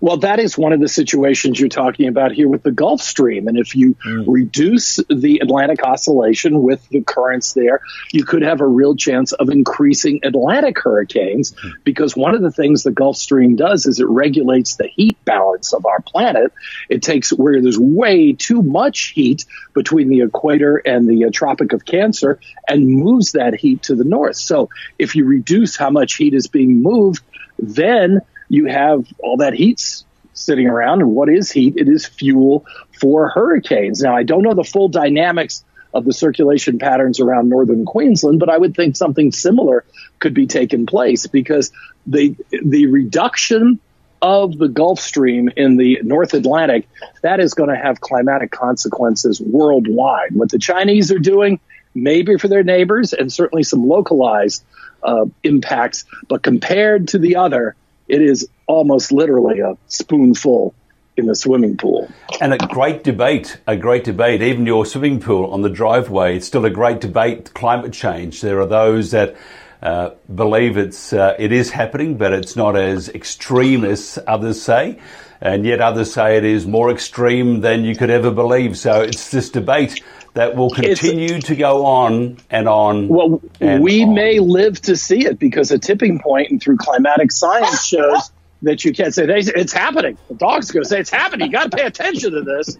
Well, 0.03 0.17
that 0.17 0.37
is 0.41 0.57
one 0.57 0.73
of 0.73 0.81
the 0.81 0.89
situations 0.89 1.57
you're 1.57 1.69
talking 1.69 2.09
about 2.09 2.33
here 2.33 2.49
with 2.49 2.61
the 2.61 2.73
Gulf 2.73 3.01
Stream. 3.01 3.47
And 3.47 3.57
if 3.57 3.73
you 3.73 3.95
mm. 4.05 4.25
reduce 4.27 4.97
the 5.09 5.39
Atlantic 5.41 5.81
oscillation 5.81 6.61
with 6.61 6.85
the 6.89 7.03
currents 7.03 7.53
there, 7.53 7.79
you 8.11 8.25
could 8.25 8.41
have 8.41 8.59
a 8.59 8.67
real 8.67 8.97
chance 8.97 9.31
of 9.31 9.47
increasing 9.49 10.19
Atlantic 10.23 10.77
hurricanes 10.77 11.53
mm. 11.53 11.71
because 11.85 12.17
one 12.17 12.35
of 12.35 12.41
the 12.41 12.51
things 12.51 12.83
the 12.83 12.91
Gulf 12.91 13.15
Stream 13.15 13.55
does 13.55 13.85
is 13.85 14.01
it 14.01 14.09
regulates 14.09 14.75
the 14.75 14.89
heat 14.89 15.15
balance 15.23 15.71
of 15.71 15.85
our 15.85 16.01
planet. 16.01 16.51
It 16.89 17.01
takes 17.01 17.31
where 17.31 17.61
there's 17.61 17.79
way 17.79 18.33
too 18.33 18.61
much 18.61 19.13
heat 19.15 19.45
between 19.73 20.09
the 20.09 20.23
equator 20.23 20.81
and 20.85 21.07
the 21.07 21.27
uh, 21.27 21.29
Tropic 21.31 21.71
of 21.71 21.85
Cancer 21.85 22.41
and 22.67 22.89
moves 22.89 23.31
that 23.31 23.55
heat 23.55 23.83
to 23.83 23.95
the 23.95 24.03
north. 24.03 24.35
So 24.35 24.67
if 24.99 25.15
you 25.15 25.23
reduce 25.23 25.77
how 25.77 25.91
much 25.91 26.15
heat 26.15 26.33
is 26.33 26.47
being 26.47 26.81
moved, 26.81 27.23
then 27.57 28.19
you 28.53 28.67
have 28.67 29.07
all 29.17 29.37
that 29.37 29.53
heat 29.53 30.03
sitting 30.33 30.67
around. 30.67 31.01
And 31.01 31.11
what 31.11 31.27
is 31.27 31.51
heat? 31.51 31.73
It 31.75 31.89
is 31.89 32.05
fuel 32.05 32.67
for 32.99 33.29
hurricanes. 33.29 34.01
Now, 34.01 34.15
I 34.15 34.21
don't 34.21 34.43
know 34.43 34.53
the 34.53 34.63
full 34.63 34.89
dynamics 34.89 35.63
of 35.91 36.05
the 36.05 36.13
circulation 36.13 36.77
patterns 36.77 37.19
around 37.19 37.49
northern 37.49 37.83
Queensland, 37.83 38.39
but 38.39 38.49
I 38.49 38.57
would 38.57 38.75
think 38.75 38.95
something 38.95 39.31
similar 39.31 39.85
could 40.19 40.35
be 40.35 40.45
taking 40.45 40.85
place 40.85 41.25
because 41.25 41.71
the 42.05 42.35
the 42.51 42.85
reduction 42.87 43.79
of 44.21 44.55
the 44.57 44.67
Gulf 44.67 44.99
Stream 44.99 45.49
in 45.57 45.77
the 45.77 45.99
North 46.03 46.35
Atlantic 46.35 46.87
that 47.23 47.39
is 47.39 47.55
going 47.55 47.69
to 47.69 47.75
have 47.75 47.99
climatic 48.01 48.51
consequences 48.51 49.41
worldwide. 49.41 50.35
What 50.35 50.49
the 50.49 50.59
Chinese 50.59 51.11
are 51.11 51.19
doing, 51.19 51.59
maybe 51.95 52.37
for 52.37 52.47
their 52.47 52.63
neighbors, 52.63 53.13
and 53.13 53.33
certainly 53.33 53.63
some 53.63 53.87
localized 53.87 54.63
uh, 55.01 55.25
impacts, 55.43 56.05
but 56.27 56.41
compared 56.43 57.09
to 57.09 57.19
the 57.19 57.35
other, 57.35 57.75
it 58.07 58.21
is 58.21 58.47
almost 58.67 59.11
literally 59.11 59.59
a 59.59 59.77
spoonful 59.87 60.73
in 61.15 61.27
the 61.27 61.35
swimming 61.35 61.77
pool. 61.77 62.11
And 62.41 62.53
a 62.53 62.57
great 62.57 63.03
debate, 63.03 63.57
a 63.67 63.75
great 63.75 64.03
debate. 64.03 64.41
Even 64.41 64.65
your 64.65 64.85
swimming 64.85 65.19
pool 65.19 65.51
on 65.51 65.61
the 65.61 65.69
driveway, 65.69 66.37
it's 66.37 66.47
still 66.47 66.65
a 66.65 66.71
great 66.71 67.01
debate. 67.01 67.53
Climate 67.53 67.93
change. 67.93 68.41
There 68.41 68.59
are 68.59 68.65
those 68.65 69.11
that 69.11 69.35
uh, 69.81 70.11
believe 70.33 70.77
it's 70.77 71.13
uh, 71.13 71.35
it 71.37 71.51
is 71.51 71.69
happening, 71.69 72.17
but 72.17 72.33
it's 72.33 72.55
not 72.55 72.75
as 72.75 73.09
extreme 73.09 73.83
as 73.83 74.17
others 74.25 74.61
say, 74.61 74.97
and 75.41 75.65
yet 75.65 75.81
others 75.81 76.13
say 76.13 76.37
it 76.37 76.45
is 76.45 76.65
more 76.65 76.89
extreme 76.89 77.61
than 77.61 77.83
you 77.83 77.95
could 77.95 78.09
ever 78.09 78.31
believe. 78.31 78.77
So 78.77 79.01
it's 79.01 79.29
this 79.29 79.49
debate 79.49 80.01
that 80.33 80.55
will 80.55 80.69
continue 80.71 81.35
it's, 81.35 81.47
to 81.47 81.55
go 81.55 81.85
on 81.85 82.37
and 82.49 82.67
on. 82.67 83.07
Well, 83.07 83.41
and 83.59 83.83
we 83.83 84.03
on. 84.03 84.13
may 84.13 84.39
live 84.39 84.81
to 84.83 84.95
see 84.95 85.25
it 85.25 85.39
because 85.39 85.71
a 85.71 85.77
tipping 85.77 86.19
point 86.19 86.49
and 86.49 86.61
through 86.61 86.77
climatic 86.77 87.31
science 87.31 87.85
shows 87.87 88.31
that 88.63 88.83
you 88.83 88.93
can't 88.93 89.13
say 89.13 89.25
it's 89.27 89.73
happening. 89.73 90.17
The 90.29 90.35
dog's 90.35 90.71
going 90.71 90.83
to 90.83 90.89
say 90.89 90.99
it's 90.99 91.09
happening. 91.09 91.47
You 91.47 91.53
got 91.53 91.71
to 91.71 91.77
pay 91.77 91.85
attention 91.85 92.31
to 92.31 92.41
this 92.41 92.77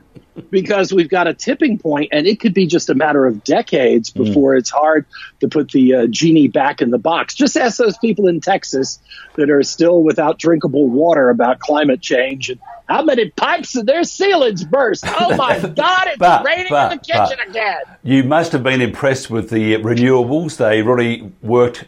because 0.49 0.93
we've 0.93 1.09
got 1.09 1.27
a 1.27 1.33
tipping 1.33 1.77
point, 1.77 2.09
and 2.11 2.25
it 2.27 2.39
could 2.39 2.53
be 2.53 2.65
just 2.65 2.89
a 2.89 2.95
matter 2.95 3.25
of 3.25 3.43
decades 3.43 4.09
hmm. 4.09 4.23
before 4.23 4.53
mm. 4.53 4.59
it's 4.59 4.69
hard 4.69 5.05
to 5.39 5.47
put 5.47 5.71
the 5.71 5.95
uh, 5.95 6.07
genie 6.07 6.47
back 6.47 6.81
in 6.81 6.91
the 6.91 6.97
box. 6.97 7.35
Just 7.35 7.55
ask 7.57 7.77
those 7.77 7.97
people 7.97 8.27
in 8.27 8.41
Texas 8.41 8.99
that 9.35 9.49
are 9.49 9.63
still 9.63 10.03
without 10.03 10.39
drinkable 10.39 10.89
water 10.89 11.29
about 11.29 11.59
climate 11.59 12.01
change 12.01 12.49
and 12.49 12.59
how 12.87 13.03
many 13.03 13.29
pipes 13.29 13.75
in 13.75 13.85
their 13.85 14.03
ceilings 14.03 14.63
burst. 14.63 15.05
Oh 15.07 15.35
my 15.35 15.59
God, 15.75 16.07
it's 16.07 16.17
but, 16.17 16.45
raining 16.45 16.67
but, 16.69 16.91
in 16.91 16.97
the 16.97 17.03
kitchen 17.03 17.39
again. 17.47 17.81
You 18.03 18.23
must 18.23 18.51
have 18.51 18.63
been 18.63 18.81
impressed 18.81 19.29
with 19.29 19.49
the 19.49 19.75
renewables. 19.75 20.57
They 20.57 20.81
really 20.81 21.31
worked 21.41 21.85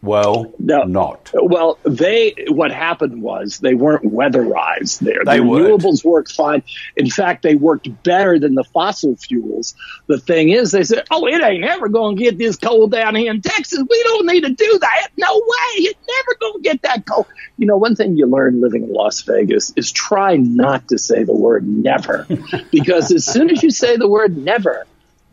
well, 0.00 0.52
no, 0.60 0.84
not. 0.84 1.30
Well, 1.34 1.76
they 1.82 2.34
what 2.48 2.70
happened 2.70 3.20
was 3.20 3.58
they 3.58 3.74
weren't 3.74 4.04
weatherized 4.04 5.00
there. 5.00 5.24
They 5.24 5.38
the 5.38 5.44
renewables 5.44 6.04
worked 6.04 6.30
fine. 6.30 6.62
In 6.96 7.10
fact, 7.10 7.42
they 7.42 7.56
worked 7.56 8.04
better 8.04 8.38
than 8.38 8.54
the 8.54 8.62
fossil 8.62 9.16
fuels. 9.16 9.74
The 10.06 10.18
thing 10.18 10.50
is, 10.50 10.70
they 10.70 10.84
said, 10.84 11.04
"Oh, 11.10 11.26
it 11.26 11.42
ain't 11.42 11.64
ever 11.64 11.88
going 11.88 12.16
to 12.16 12.22
get 12.22 12.38
this 12.38 12.56
cold 12.56 12.92
down 12.92 13.16
here 13.16 13.32
in 13.32 13.42
Texas. 13.42 13.82
We 13.90 14.02
don't 14.04 14.26
need 14.26 14.42
to 14.42 14.50
do 14.50 14.78
that. 14.78 15.08
No 15.16 15.34
way. 15.34 15.82
It's 15.82 16.06
never 16.06 16.38
going 16.40 16.62
to 16.62 16.68
get 16.68 16.82
that 16.82 17.04
cold." 17.04 17.26
You 17.56 17.66
know, 17.66 17.76
one 17.76 17.96
thing 17.96 18.16
you 18.16 18.26
learn 18.26 18.60
living 18.60 18.84
in 18.84 18.92
Las 18.92 19.22
Vegas 19.22 19.72
is 19.74 19.90
try 19.90 20.36
not 20.36 20.86
to 20.88 20.98
say 20.98 21.24
the 21.24 21.34
word 21.34 21.66
never, 21.66 22.24
because 22.70 23.10
as 23.10 23.24
soon 23.24 23.50
as 23.50 23.64
you 23.64 23.70
say 23.70 23.96
the 23.96 24.08
word 24.08 24.36
never, 24.36 24.86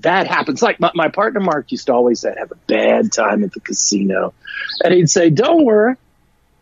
that 0.06 0.28
happens. 0.28 0.62
Like 0.62 0.80
my, 0.80 0.92
my 0.94 1.10
partner 1.10 1.40
Mark 1.40 1.72
used 1.72 1.88
to 1.88 1.94
always 1.94 2.20
say, 2.22 2.34
have 2.38 2.52
a 2.52 2.56
bad 2.68 3.12
time 3.12 3.44
at 3.44 3.52
the 3.54 3.60
casino. 3.60 4.34
And 4.84 4.94
he'd 4.94 5.10
say, 5.10 5.32
don't 5.32 5.66
worry, 5.66 5.96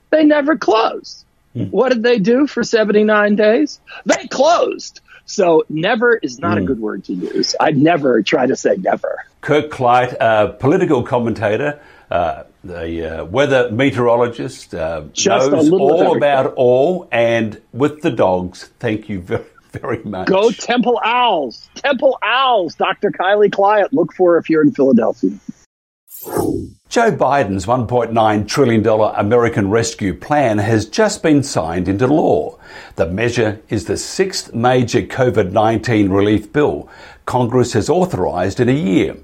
they 0.09 0.23
never 0.23 0.57
closed. 0.57 1.25
Hmm. 1.53 1.65
What 1.65 1.89
did 1.89 2.03
they 2.03 2.19
do 2.19 2.47
for 2.47 2.63
79 2.63 3.35
days? 3.35 3.81
They 4.05 4.27
closed. 4.27 5.01
So 5.25 5.65
never 5.69 6.15
is 6.15 6.39
not 6.39 6.57
a 6.57 6.61
hmm. 6.61 6.67
good 6.67 6.79
word 6.79 7.03
to 7.05 7.13
use. 7.13 7.53
I'd 7.59 7.77
never 7.77 8.21
try 8.23 8.45
to 8.45 8.55
say 8.55 8.77
never. 8.77 9.25
Kirk 9.41 9.69
Clyatt, 9.69 10.19
uh, 10.21 10.47
political 10.53 11.03
commentator, 11.03 11.81
uh, 12.09 12.43
the 12.63 13.19
uh, 13.19 13.25
weather 13.25 13.69
meteorologist, 13.71 14.73
uh, 14.73 15.03
knows 15.25 15.69
all 15.69 16.15
about 16.15 16.53
all, 16.55 17.09
and 17.11 17.61
with 17.73 18.01
the 18.01 18.11
dogs. 18.11 18.69
Thank 18.79 19.09
you 19.09 19.19
very 19.19 19.43
very 19.73 20.01
much. 20.03 20.27
Go 20.27 20.51
Temple 20.51 20.99
Owls. 21.03 21.69
Temple 21.75 22.17
Owls. 22.23 22.75
Dr. 22.75 23.11
Kylie 23.11 23.51
Clyatt. 23.51 23.91
Look 23.91 24.13
for 24.13 24.37
if 24.37 24.49
you're 24.49 24.61
in 24.61 24.71
Philadelphia. 24.71 25.37
Joe 26.87 27.11
Biden's 27.11 27.65
$1.9 27.65 28.47
trillion 28.47 28.87
American 28.87 29.69
Rescue 29.69 30.13
Plan 30.13 30.59
has 30.59 30.85
just 30.85 31.21
been 31.23 31.43
signed 31.43 31.89
into 31.89 32.07
law. 32.07 32.57
The 32.95 33.07
measure 33.07 33.59
is 33.67 33.85
the 33.85 33.97
sixth 33.97 34.53
major 34.53 35.01
COVID 35.01 35.51
19 35.51 36.09
relief 36.09 36.53
bill 36.53 36.87
Congress 37.25 37.73
has 37.73 37.89
authorized 37.89 38.59
in 38.59 38.69
a 38.69 38.73
year, 38.73 39.17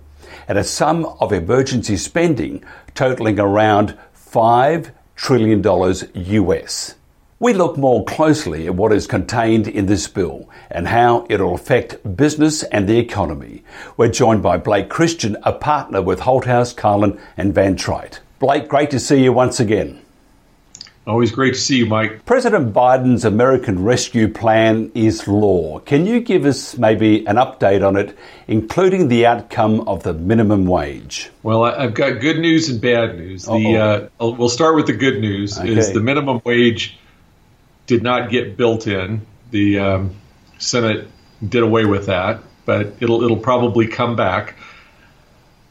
and 0.47 0.57
a 0.57 0.63
sum 0.63 1.05
of 1.19 1.31
emergency 1.31 1.95
spending 1.95 2.63
totaling 2.95 3.39
around 3.39 3.97
$5 4.15 4.91
trillion 5.15 5.63
US. 5.63 6.95
We 7.41 7.53
look 7.53 7.77
more 7.77 8.03
closely 8.03 8.67
at 8.67 8.75
what 8.75 8.91
is 8.91 9.07
contained 9.07 9.65
in 9.65 9.85
this 9.85 10.09
bill 10.09 10.49
and 10.69 10.89
how 10.89 11.25
it'll 11.29 11.55
affect 11.55 12.17
business 12.17 12.63
and 12.63 12.85
the 12.85 12.99
economy. 12.99 13.63
We're 13.95 14.09
joined 14.09 14.43
by 14.43 14.57
Blake 14.57 14.89
Christian, 14.89 15.37
a 15.43 15.53
partner 15.53 16.01
with 16.01 16.19
Holthouse, 16.19 16.75
Carlin 16.75 17.17
and 17.37 17.55
Van 17.55 17.77
Trigt. 17.77 18.19
Blake, 18.39 18.67
great 18.67 18.91
to 18.91 18.99
see 18.99 19.23
you 19.23 19.31
once 19.31 19.61
again. 19.61 20.01
Always 21.07 21.31
great 21.31 21.53
to 21.53 21.59
see 21.61 21.77
you, 21.77 21.85
Mike. 21.85 22.25
President 22.25 22.73
Biden's 22.73 23.23
American 23.23 23.85
Rescue 23.85 24.27
Plan 24.27 24.91
is 24.93 25.25
law. 25.25 25.79
Can 25.79 26.05
you 26.05 26.19
give 26.19 26.43
us 26.45 26.77
maybe 26.77 27.25
an 27.25 27.37
update 27.37 27.87
on 27.87 27.95
it, 27.95 28.17
including 28.49 29.07
the 29.07 29.25
outcome 29.25 29.87
of 29.87 30.03
the 30.03 30.13
minimum 30.13 30.65
wage? 30.65 31.31
Well, 31.41 31.63
I've 31.63 31.93
got 31.93 32.19
good 32.19 32.39
news 32.39 32.67
and 32.67 32.81
bad 32.81 33.17
news. 33.17 33.45
The, 33.45 34.09
uh, 34.19 34.27
we'll 34.27 34.49
start 34.49 34.75
with 34.75 34.87
the 34.87 34.93
good 34.93 35.21
news. 35.21 35.57
Okay. 35.57 35.77
Is 35.77 35.93
the 35.93 36.01
minimum 36.01 36.41
wage 36.43 36.99
did 37.89 38.03
not 38.03 38.29
get 38.29 38.55
built 38.55 38.85
in. 38.85 39.25
The 39.49 39.79
um, 39.79 40.15
Senate 40.59 41.07
did 41.45 41.63
away 41.63 41.85
with 41.85 42.05
that, 42.05 42.43
but 42.63 42.93
it'll 42.99 43.23
it'll 43.23 43.37
probably 43.37 43.87
come 43.87 44.15
back. 44.15 44.55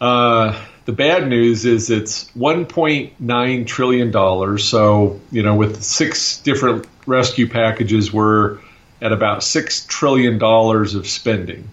Uh, 0.00 0.60
the 0.84 0.92
bad 0.92 1.28
news 1.28 1.64
is 1.64 1.90
it's 1.90 2.28
1.9 2.32 3.66
trillion 3.66 4.10
dollars. 4.10 4.64
So 4.64 5.20
you 5.30 5.44
know, 5.44 5.54
with 5.54 5.80
six 5.84 6.38
different 6.38 6.88
rescue 7.06 7.48
packages, 7.48 8.12
we're 8.12 8.58
at 9.00 9.12
about 9.12 9.44
six 9.44 9.87
trillion 9.87 10.38
dollars 10.38 10.96
of 10.96 11.06
spending. 11.06 11.68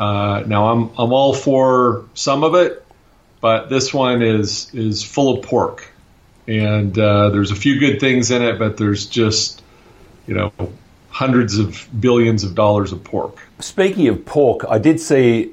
Uh, 0.00 0.42
now 0.48 0.72
I'm 0.72 0.90
I'm 0.98 1.12
all 1.12 1.32
for 1.32 2.06
some 2.14 2.42
of 2.42 2.56
it, 2.56 2.84
but 3.40 3.70
this 3.70 3.94
one 3.94 4.20
is 4.20 4.74
is 4.74 5.04
full 5.04 5.38
of 5.38 5.44
pork, 5.44 5.89
and 6.50 6.98
uh, 6.98 7.30
there's 7.30 7.50
a 7.50 7.56
few 7.56 7.78
good 7.78 8.00
things 8.00 8.30
in 8.30 8.42
it, 8.42 8.58
but 8.58 8.76
there's 8.76 9.06
just 9.06 9.62
you 10.26 10.34
know, 10.34 10.52
hundreds 11.10 11.58
of 11.58 11.88
billions 11.98 12.44
of 12.44 12.54
dollars 12.54 12.92
of 12.92 13.02
pork. 13.02 13.36
Speaking 13.58 14.06
of 14.08 14.24
pork, 14.24 14.64
I 14.68 14.78
did 14.78 15.00
see 15.00 15.52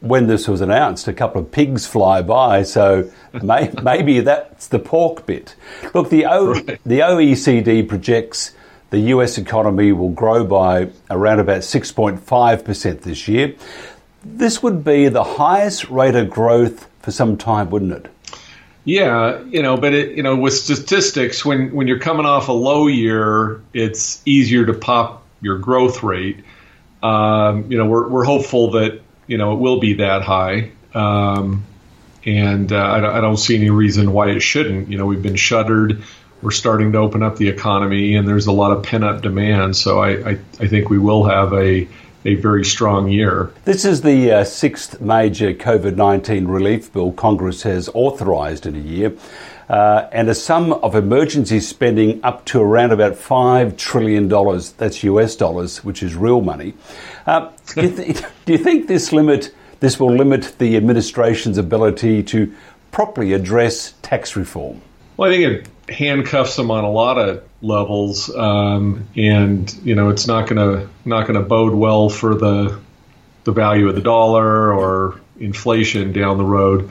when 0.00 0.26
this 0.26 0.46
was 0.46 0.60
announced 0.60 1.08
a 1.08 1.14
couple 1.14 1.40
of 1.40 1.50
pigs 1.50 1.86
fly 1.86 2.22
by, 2.22 2.62
so 2.62 3.10
may, 3.42 3.72
maybe 3.82 4.20
that's 4.20 4.66
the 4.68 4.78
pork 4.78 5.24
bit. 5.24 5.56
Look, 5.94 6.10
the, 6.10 6.26
o, 6.26 6.52
right. 6.52 6.78
the 6.84 7.00
OECD 7.00 7.88
projects 7.88 8.52
the 8.90 8.98
US 8.98 9.38
economy 9.38 9.92
will 9.92 10.10
grow 10.10 10.44
by 10.44 10.90
around 11.10 11.40
about 11.40 11.60
6.5% 11.60 13.00
this 13.00 13.28
year. 13.28 13.54
This 14.24 14.62
would 14.62 14.84
be 14.84 15.08
the 15.08 15.24
highest 15.24 15.88
rate 15.88 16.16
of 16.16 16.28
growth 16.28 16.86
for 17.00 17.10
some 17.10 17.36
time, 17.36 17.70
wouldn't 17.70 17.92
it? 17.92 18.10
Yeah, 18.84 19.42
you 19.44 19.62
know, 19.62 19.76
but 19.76 19.92
it, 19.92 20.16
you 20.16 20.22
know, 20.22 20.36
with 20.36 20.54
statistics, 20.54 21.44
when 21.44 21.72
when 21.74 21.86
you're 21.86 21.98
coming 21.98 22.24
off 22.26 22.48
a 22.48 22.52
low 22.52 22.86
year, 22.86 23.60
it's 23.74 24.22
easier 24.24 24.64
to 24.66 24.72
pop 24.74 25.24
your 25.40 25.58
growth 25.58 26.02
rate. 26.02 26.42
Um, 27.02 27.70
you 27.70 27.76
know, 27.76 27.86
we're 27.86 28.08
we're 28.08 28.24
hopeful 28.24 28.70
that 28.72 29.00
you 29.26 29.36
know 29.36 29.52
it 29.52 29.56
will 29.56 29.78
be 29.78 29.94
that 29.94 30.22
high, 30.22 30.70
um, 30.94 31.64
and 32.24 32.72
uh, 32.72 32.76
I, 32.76 33.18
I 33.18 33.20
don't 33.20 33.36
see 33.36 33.56
any 33.56 33.70
reason 33.70 34.12
why 34.12 34.30
it 34.30 34.40
shouldn't. 34.40 34.88
You 34.88 34.96
know, 34.96 35.06
we've 35.06 35.22
been 35.22 35.36
shuttered. 35.36 36.02
We're 36.40 36.50
starting 36.52 36.92
to 36.92 36.98
open 36.98 37.22
up 37.22 37.36
the 37.36 37.48
economy, 37.48 38.14
and 38.14 38.26
there's 38.26 38.46
a 38.46 38.52
lot 38.52 38.70
of 38.72 38.84
pent 38.84 39.04
up 39.04 39.22
demand. 39.22 39.76
So 39.76 39.98
I, 39.98 40.30
I, 40.30 40.38
I 40.60 40.68
think 40.68 40.88
we 40.88 40.98
will 40.98 41.24
have 41.24 41.52
a 41.52 41.86
a 42.24 42.34
very 42.34 42.64
strong 42.64 43.08
year. 43.08 43.52
This 43.64 43.84
is 43.84 44.02
the 44.02 44.32
uh, 44.32 44.44
sixth 44.44 45.00
major 45.00 45.54
COVID 45.54 45.96
19 45.96 46.46
relief 46.46 46.92
bill 46.92 47.12
Congress 47.12 47.62
has 47.62 47.88
authorised 47.94 48.66
in 48.66 48.74
a 48.74 48.80
year. 48.80 49.14
Uh, 49.68 50.08
and 50.12 50.30
a 50.30 50.34
sum 50.34 50.72
of 50.72 50.94
emergency 50.94 51.60
spending 51.60 52.24
up 52.24 52.42
to 52.46 52.58
around 52.58 52.90
about 52.90 53.12
$5 53.12 53.76
trillion. 53.76 54.26
That's 54.78 55.04
US 55.04 55.36
dollars, 55.36 55.84
which 55.84 56.02
is 56.02 56.14
real 56.14 56.40
money. 56.40 56.72
Uh, 57.26 57.50
do, 57.74 57.82
you 57.82 57.90
th- 57.90 58.24
do 58.46 58.52
you 58.52 58.58
think 58.58 58.88
this 58.88 59.12
limit, 59.12 59.54
this 59.80 60.00
will 60.00 60.14
limit 60.14 60.54
the 60.58 60.76
administration's 60.76 61.58
ability 61.58 62.22
to 62.24 62.54
properly 62.92 63.34
address 63.34 63.92
tax 64.00 64.36
reform? 64.36 64.80
Well, 65.18 65.30
I 65.30 65.34
think 65.34 65.44
it 65.44 65.68
handcuffs 65.88 66.56
them 66.56 66.70
on 66.70 66.84
a 66.84 66.90
lot 66.90 67.18
of 67.18 67.44
levels, 67.62 68.34
um, 68.34 69.08
and 69.16 69.72
you 69.82 69.94
know 69.94 70.10
it's 70.10 70.26
not 70.26 70.48
going 70.48 70.56
to 70.56 70.88
not 71.04 71.26
to 71.40 71.46
bode 71.46 71.74
well 71.74 72.08
for 72.08 72.34
the 72.34 72.78
the 73.44 73.52
value 73.52 73.88
of 73.88 73.94
the 73.94 74.00
dollar 74.00 74.72
or 74.72 75.20
inflation 75.40 76.12
down 76.12 76.38
the 76.38 76.44
road. 76.44 76.90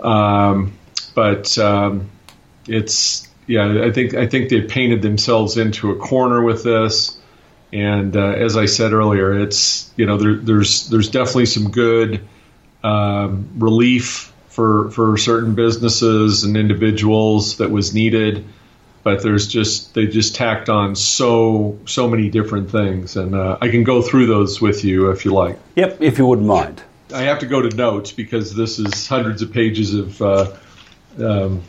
Um, 0.00 0.72
but 1.14 1.56
um, 1.58 2.10
it's 2.66 3.28
yeah, 3.46 3.84
I 3.84 3.92
think 3.92 4.14
I 4.14 4.26
think 4.26 4.50
they 4.50 4.62
painted 4.62 5.02
themselves 5.02 5.56
into 5.56 5.90
a 5.90 5.96
corner 5.96 6.42
with 6.42 6.64
this. 6.64 7.18
And 7.72 8.16
uh, 8.16 8.20
as 8.20 8.56
I 8.56 8.66
said 8.66 8.92
earlier, 8.92 9.38
it's 9.40 9.92
you 9.96 10.06
know 10.06 10.16
there, 10.16 10.34
there's 10.34 10.88
there's 10.88 11.08
definitely 11.08 11.46
some 11.46 11.70
good 11.70 12.26
um, 12.82 13.48
relief 13.58 14.32
for 14.54 14.90
for 14.90 15.16
certain 15.16 15.54
businesses 15.54 16.44
and 16.44 16.56
individuals 16.56 17.58
that 17.58 17.70
was 17.70 17.92
needed 17.92 18.44
but 19.04 19.22
there's 19.22 19.46
just 19.46 19.94
they 19.94 20.06
just 20.06 20.34
tacked 20.34 20.68
on 20.68 20.96
so 20.96 21.78
so 21.86 22.08
many 22.08 22.30
different 22.30 22.70
things. 22.70 23.16
And 23.16 23.36
uh, 23.36 23.58
i 23.60 23.68
can 23.68 23.84
go 23.84 24.02
through 24.02 24.26
those 24.26 24.60
with 24.60 24.82
you 24.82 25.10
if 25.10 25.24
you 25.24 25.32
like. 25.32 25.58
Yep 25.76 25.98
if 26.00 26.18
you 26.18 26.26
wouldn't 26.26 26.48
mind. 26.48 26.82
I 27.14 27.22
have 27.22 27.40
to 27.40 27.46
go 27.46 27.62
to 27.62 27.76
notes 27.76 28.10
because 28.10 28.56
this 28.56 28.78
is 28.80 29.06
hundreds 29.06 29.42
of 29.42 29.52
pages 29.52 29.94
of 29.94 30.22
uh, 30.22 30.52
um, 31.18 31.62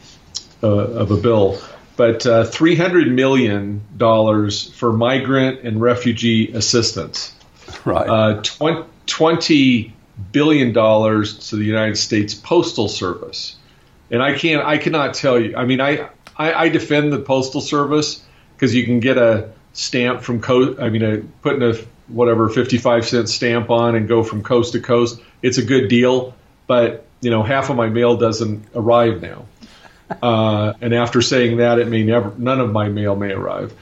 uh, 0.63 0.67
of 0.67 1.11
a 1.11 1.17
bill. 1.17 1.59
But 1.97 2.25
uh, 2.25 2.45
300 2.45 3.11
million 3.11 3.81
dollars 3.95 4.69
for 4.71 4.91
migrant 4.91 5.61
and 5.61 5.79
refugee 5.79 6.51
assistance. 6.53 7.33
Right. 7.83 8.07
Uh, 8.07 8.41
20, 8.41 8.87
20 9.05 9.93
billion 10.31 10.73
dollars 10.73 11.49
to 11.49 11.55
the 11.55 11.65
United 11.65 11.97
States 11.97 12.33
Postal 12.33 12.87
Service. 12.87 13.55
And 14.11 14.21
I 14.21 14.37
can't, 14.37 14.65
I 14.65 14.77
cannot 14.77 15.13
tell 15.13 15.39
you. 15.39 15.55
I 15.55 15.65
mean, 15.65 15.81
I, 15.81 16.09
I, 16.37 16.53
I 16.53 16.69
defend 16.69 17.11
the 17.11 17.19
Postal 17.19 17.61
Service 17.61 18.23
because 18.55 18.73
you 18.73 18.85
can 18.85 18.99
get 18.99 19.17
a 19.17 19.51
stamp 19.73 20.21
from 20.21 20.41
coast. 20.41 20.79
I 20.79 20.89
mean, 20.89 21.03
a, 21.03 21.17
putting 21.41 21.63
a 21.63 21.75
whatever 22.07 22.49
55 22.49 23.05
cent 23.05 23.29
stamp 23.29 23.69
on 23.69 23.95
and 23.95 24.07
go 24.07 24.23
from 24.23 24.43
coast 24.43 24.73
to 24.73 24.79
coast. 24.79 25.19
It's 25.41 25.57
a 25.57 25.63
good 25.63 25.87
deal, 25.87 26.35
but 26.67 27.05
you 27.21 27.31
know, 27.31 27.43
half 27.43 27.69
of 27.69 27.75
my 27.75 27.89
mail 27.89 28.17
doesn't 28.17 28.65
arrive 28.75 29.21
now. 29.21 29.45
Uh, 30.21 30.73
and 30.81 30.93
after 30.93 31.21
saying 31.21 31.57
that, 31.57 31.79
it 31.79 31.87
may 31.87 32.03
never, 32.03 32.31
none 32.37 32.59
of 32.59 32.71
my 32.71 32.89
mail 32.89 33.15
may 33.15 33.31
arrive. 33.31 33.73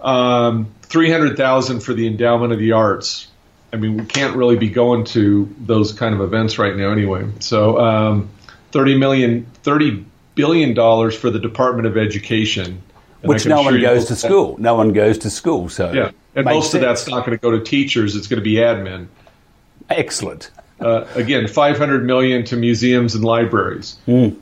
Um, 0.00 0.68
300,000 0.82 1.80
for 1.80 1.94
the 1.94 2.06
endowment 2.06 2.52
of 2.52 2.58
the 2.58 2.72
arts 2.72 3.28
I 3.72 3.76
mean, 3.76 3.96
we 3.96 4.04
can't 4.04 4.36
really 4.36 4.56
be 4.56 4.68
going 4.68 5.04
to 5.06 5.54
those 5.60 5.92
kind 5.92 6.14
of 6.14 6.20
events 6.20 6.58
right 6.58 6.74
now 6.76 6.90
anyway. 6.90 7.26
So, 7.38 7.78
um, 7.78 8.30
30 8.72 8.98
million, 8.98 9.46
30 9.62 10.04
billion 10.34 10.74
dollars 10.74 11.16
for 11.16 11.30
the 11.30 11.38
Department 11.38 11.86
of 11.86 11.96
Education. 11.96 12.82
Which 13.22 13.44
no 13.44 13.62
one 13.62 13.80
goes 13.80 14.06
to 14.06 14.16
school. 14.16 14.56
No 14.58 14.74
one 14.74 14.92
goes 14.92 15.18
to 15.18 15.30
school. 15.30 15.68
So 15.68 15.92
yeah, 15.92 16.12
and 16.34 16.46
most 16.46 16.70
sense. 16.70 16.74
of 16.74 16.80
that's 16.80 17.06
not 17.06 17.26
going 17.26 17.36
to 17.36 17.42
go 17.42 17.50
to 17.50 17.62
teachers. 17.62 18.16
It's 18.16 18.26
going 18.26 18.40
to 18.40 18.44
be 18.44 18.54
admin. 18.54 19.08
Excellent. 19.90 20.50
Uh, 20.80 21.06
again, 21.14 21.46
500 21.46 22.04
million 22.06 22.44
to 22.46 22.56
museums 22.56 23.14
and 23.14 23.22
libraries. 23.22 23.98
Mm. 24.08 24.38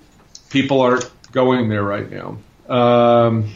People 0.50 0.80
aren't 0.80 1.10
going 1.32 1.68
there 1.68 1.82
right 1.82 2.08
now. 2.08 2.38
Um, 2.68 3.50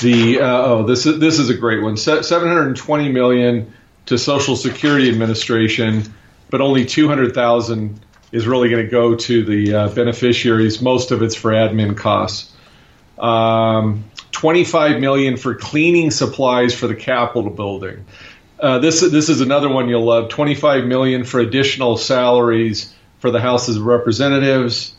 the 0.00 0.40
uh, 0.40 0.62
oh, 0.64 0.82
this 0.84 1.06
is 1.06 1.18
this 1.18 1.38
is 1.38 1.50
a 1.50 1.54
great 1.54 1.82
one. 1.82 1.96
Seven 1.96 2.48
hundred 2.48 2.76
twenty 2.76 3.10
million 3.10 3.72
to 4.06 4.18
Social 4.18 4.56
Security 4.56 5.08
Administration, 5.08 6.02
but 6.48 6.60
only 6.60 6.84
two 6.84 7.08
hundred 7.08 7.34
thousand 7.34 8.00
is 8.32 8.46
really 8.46 8.68
going 8.68 8.84
to 8.84 8.90
go 8.90 9.14
to 9.16 9.44
the 9.44 9.74
uh, 9.74 9.88
beneficiaries. 9.88 10.80
Most 10.80 11.10
of 11.10 11.22
it's 11.22 11.34
for 11.34 11.50
admin 11.50 11.96
costs. 11.96 12.52
Um, 13.18 14.04
25 14.32 15.00
million 15.00 15.36
for 15.36 15.54
cleaning 15.54 16.10
supplies 16.10 16.74
for 16.74 16.86
the 16.86 16.94
Capitol 16.94 17.50
building. 17.50 18.06
Uh, 18.58 18.78
this 18.78 19.00
this 19.00 19.28
is 19.28 19.40
another 19.40 19.68
one 19.68 19.88
you'll 19.88 20.04
love. 20.04 20.28
25 20.30 20.84
million 20.84 21.24
for 21.24 21.40
additional 21.40 21.96
salaries 21.96 22.94
for 23.18 23.30
the 23.30 23.40
House 23.40 23.68
of 23.68 23.82
Representatives 23.82 24.94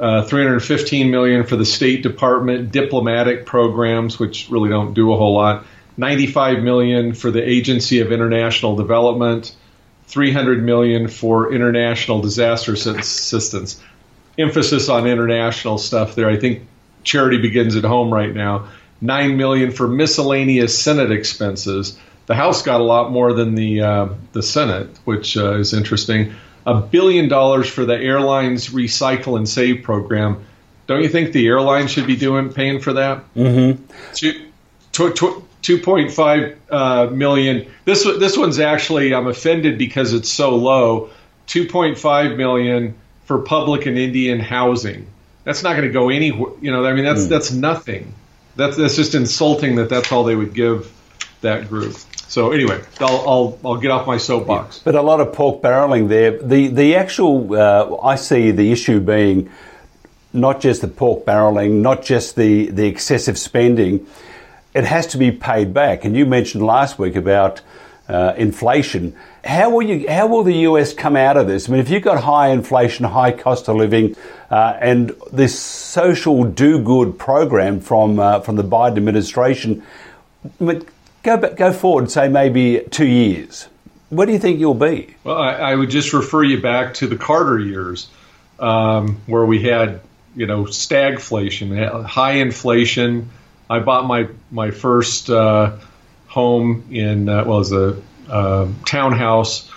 uh, 0.00 0.22
315 0.22 1.10
million 1.10 1.44
for 1.44 1.56
the 1.56 1.66
State 1.66 2.02
Department 2.02 2.72
diplomatic 2.72 3.44
programs, 3.44 4.18
which 4.18 4.48
really 4.48 4.70
don't 4.70 4.94
do 4.94 5.12
a 5.12 5.16
whole 5.16 5.34
lot. 5.34 5.66
95 5.98 6.62
million 6.62 7.12
for 7.12 7.30
the 7.30 7.46
Agency 7.46 8.00
of 8.00 8.10
International 8.10 8.76
Development. 8.76 9.54
300 10.06 10.64
million 10.64 11.06
for 11.06 11.52
international 11.52 12.20
disaster 12.20 12.72
assistance. 12.72 13.80
Emphasis 14.36 14.88
on 14.88 15.06
international 15.06 15.78
stuff 15.78 16.16
there. 16.16 16.28
I 16.28 16.36
think 16.36 16.66
charity 17.04 17.40
begins 17.40 17.76
at 17.76 17.84
home 17.84 18.12
right 18.12 18.34
now. 18.34 18.68
9 19.02 19.36
million 19.36 19.70
for 19.70 19.86
miscellaneous 19.86 20.76
Senate 20.76 21.12
expenses. 21.12 21.96
The 22.26 22.34
House 22.34 22.62
got 22.62 22.80
a 22.80 22.84
lot 22.84 23.12
more 23.12 23.32
than 23.32 23.54
the 23.54 23.82
uh, 23.82 24.08
the 24.32 24.42
Senate, 24.42 24.88
which 25.04 25.36
uh, 25.36 25.54
is 25.54 25.74
interesting 25.74 26.34
a 26.66 26.80
billion 26.80 27.28
dollars 27.28 27.68
for 27.68 27.84
the 27.84 27.96
airlines 27.96 28.68
recycle 28.68 29.36
and 29.36 29.48
save 29.48 29.82
program. 29.82 30.44
Don't 30.86 31.02
you 31.02 31.08
think 31.08 31.32
the 31.32 31.46
airlines 31.46 31.90
should 31.90 32.06
be 32.06 32.16
doing 32.16 32.52
paying 32.52 32.80
for 32.80 32.94
that? 32.94 33.22
Mm-hmm. 33.34 33.82
Two, 34.14 34.46
two, 34.92 35.12
two, 35.12 35.44
2.5 35.62 36.56
uh, 36.70 37.06
million. 37.10 37.70
This 37.84 38.04
this 38.04 38.36
one's 38.36 38.58
actually 38.58 39.14
I'm 39.14 39.26
offended 39.26 39.78
because 39.78 40.12
it's 40.12 40.28
so 40.28 40.56
low. 40.56 41.10
2.5 41.48 42.36
million 42.36 42.94
for 43.24 43.40
public 43.40 43.86
and 43.86 43.98
Indian 43.98 44.40
housing. 44.40 45.06
That's 45.44 45.62
not 45.62 45.72
going 45.72 45.88
to 45.88 45.92
go 45.92 46.08
anywhere. 46.08 46.52
You 46.60 46.70
know, 46.70 46.84
I 46.84 46.92
mean 46.92 47.04
that's 47.04 47.24
mm. 47.24 47.28
that's 47.28 47.52
nothing. 47.52 48.14
That's 48.56 48.76
that's 48.76 48.96
just 48.96 49.14
insulting 49.14 49.76
that 49.76 49.88
that's 49.88 50.10
all 50.12 50.24
they 50.24 50.36
would 50.36 50.54
give 50.54 50.92
that 51.40 51.68
group. 51.68 51.96
So 52.30 52.52
anyway, 52.52 52.80
I'll, 53.00 53.28
I'll, 53.28 53.58
I'll 53.64 53.76
get 53.76 53.90
off 53.90 54.06
my 54.06 54.16
soapbox. 54.16 54.76
Yeah, 54.76 54.82
but 54.84 54.94
a 54.94 55.02
lot 55.02 55.20
of 55.20 55.32
pork 55.32 55.62
barreling 55.62 56.06
there. 56.06 56.38
The 56.38 56.68
the 56.68 56.94
actual 56.94 57.52
uh, 57.52 57.96
I 58.04 58.14
see 58.14 58.52
the 58.52 58.70
issue 58.70 59.00
being 59.00 59.50
not 60.32 60.60
just 60.60 60.80
the 60.80 60.86
pork 60.86 61.24
barreling, 61.24 61.80
not 61.80 62.04
just 62.04 62.36
the 62.36 62.70
the 62.70 62.86
excessive 62.86 63.36
spending. 63.36 64.06
It 64.74 64.84
has 64.84 65.08
to 65.08 65.18
be 65.18 65.32
paid 65.32 65.74
back. 65.74 66.04
And 66.04 66.16
you 66.16 66.24
mentioned 66.24 66.64
last 66.64 67.00
week 67.00 67.16
about 67.16 67.62
uh, 68.08 68.34
inflation. 68.36 69.16
How 69.42 69.70
will 69.70 69.82
you? 69.82 70.08
How 70.08 70.28
will 70.28 70.44
the 70.44 70.58
US 70.68 70.94
come 70.94 71.16
out 71.16 71.36
of 71.36 71.48
this? 71.48 71.68
I 71.68 71.72
mean, 71.72 71.80
if 71.80 71.90
you've 71.90 72.04
got 72.04 72.22
high 72.22 72.50
inflation, 72.50 73.06
high 73.06 73.32
cost 73.32 73.68
of 73.68 73.74
living, 73.74 74.14
uh, 74.52 74.78
and 74.80 75.12
this 75.32 75.58
social 75.58 76.44
do-good 76.44 77.18
program 77.18 77.80
from 77.80 78.20
uh, 78.20 78.38
from 78.38 78.54
the 78.54 78.62
Biden 78.62 78.98
administration, 78.98 79.82
mean, 80.60 80.84
Go 81.22 81.36
back, 81.36 81.56
go 81.56 81.72
forward, 81.72 82.10
say 82.10 82.28
maybe 82.28 82.82
two 82.90 83.06
years. 83.06 83.68
Where 84.08 84.26
do 84.26 84.32
you 84.32 84.38
think 84.38 84.58
you'll 84.58 84.74
be? 84.74 85.14
Well, 85.22 85.36
I, 85.36 85.52
I 85.52 85.74
would 85.74 85.90
just 85.90 86.12
refer 86.12 86.42
you 86.42 86.60
back 86.60 86.94
to 86.94 87.06
the 87.06 87.16
Carter 87.16 87.58
years, 87.58 88.08
um, 88.58 89.20
where 89.26 89.44
we 89.44 89.62
had, 89.62 90.00
you 90.34 90.46
know, 90.46 90.64
stagflation, 90.64 92.04
high 92.04 92.32
inflation. 92.32 93.30
I 93.68 93.80
bought 93.80 94.06
my 94.06 94.28
my 94.50 94.70
first 94.70 95.30
uh, 95.30 95.76
home 96.26 96.86
in 96.90 97.28
uh, 97.28 97.44
well, 97.44 97.58
was 97.58 97.72
a 97.72 98.00
uh, 98.28 98.68
townhouse, 98.86 99.70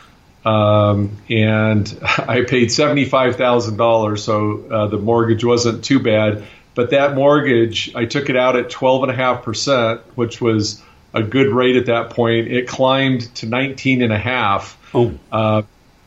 um, 0.46 1.18
and 1.30 2.00
I 2.02 2.44
paid 2.48 2.72
seventy 2.72 3.06
five 3.06 3.36
thousand 3.36 3.78
dollars, 3.78 4.24
so 4.24 4.64
uh, 4.72 4.88
the 4.88 4.98
mortgage 4.98 5.44
wasn't 5.44 5.84
too 5.84 6.00
bad. 6.00 6.46
But 6.74 6.90
that 6.90 7.14
mortgage, 7.14 7.94
I 7.94 8.06
took 8.06 8.30
it 8.30 8.38
out 8.38 8.56
at 8.56 8.70
twelve 8.70 9.04
and 9.04 9.12
a 9.12 9.16
half 9.16 9.44
percent, 9.44 10.02
which 10.16 10.42
was 10.42 10.82
a 11.14 11.24
good 11.24 11.54
rate 11.54 11.76
at 11.76 11.86
that 11.88 12.12
point. 12.12 12.48
It 12.48 12.68
climbed 12.68 13.34
to 13.36 13.46
19 13.46 14.02
and 14.02 14.12
a 14.12 14.18
half. 14.18 14.78
Oh. 14.94 15.14
Uh, 15.32 15.64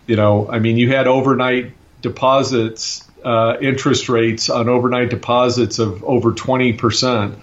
you 0.06 0.16
know, 0.16 0.48
I 0.50 0.58
mean, 0.58 0.76
you 0.76 0.90
had 0.90 1.06
overnight 1.06 1.72
deposits, 2.00 3.06
uh, 3.24 3.56
interest 3.60 4.08
rates 4.08 4.50
on 4.50 4.68
overnight 4.68 5.10
deposits 5.10 5.78
of 5.78 6.04
over 6.04 6.32
20%. 6.32 7.36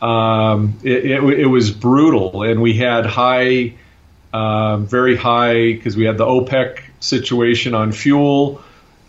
Um, 0.00 0.78
it, 0.82 1.04
it, 1.04 1.40
it, 1.40 1.46
was 1.46 1.70
brutal. 1.70 2.42
And 2.44 2.62
we 2.62 2.74
had 2.74 3.04
high, 3.04 3.74
uh, 4.32 4.78
very 4.78 5.16
high, 5.16 5.72
because 5.72 5.96
we 5.96 6.04
had 6.04 6.18
the 6.18 6.24
OPEC 6.24 6.80
situation 7.00 7.74
on 7.74 7.92
fuel. 7.92 8.62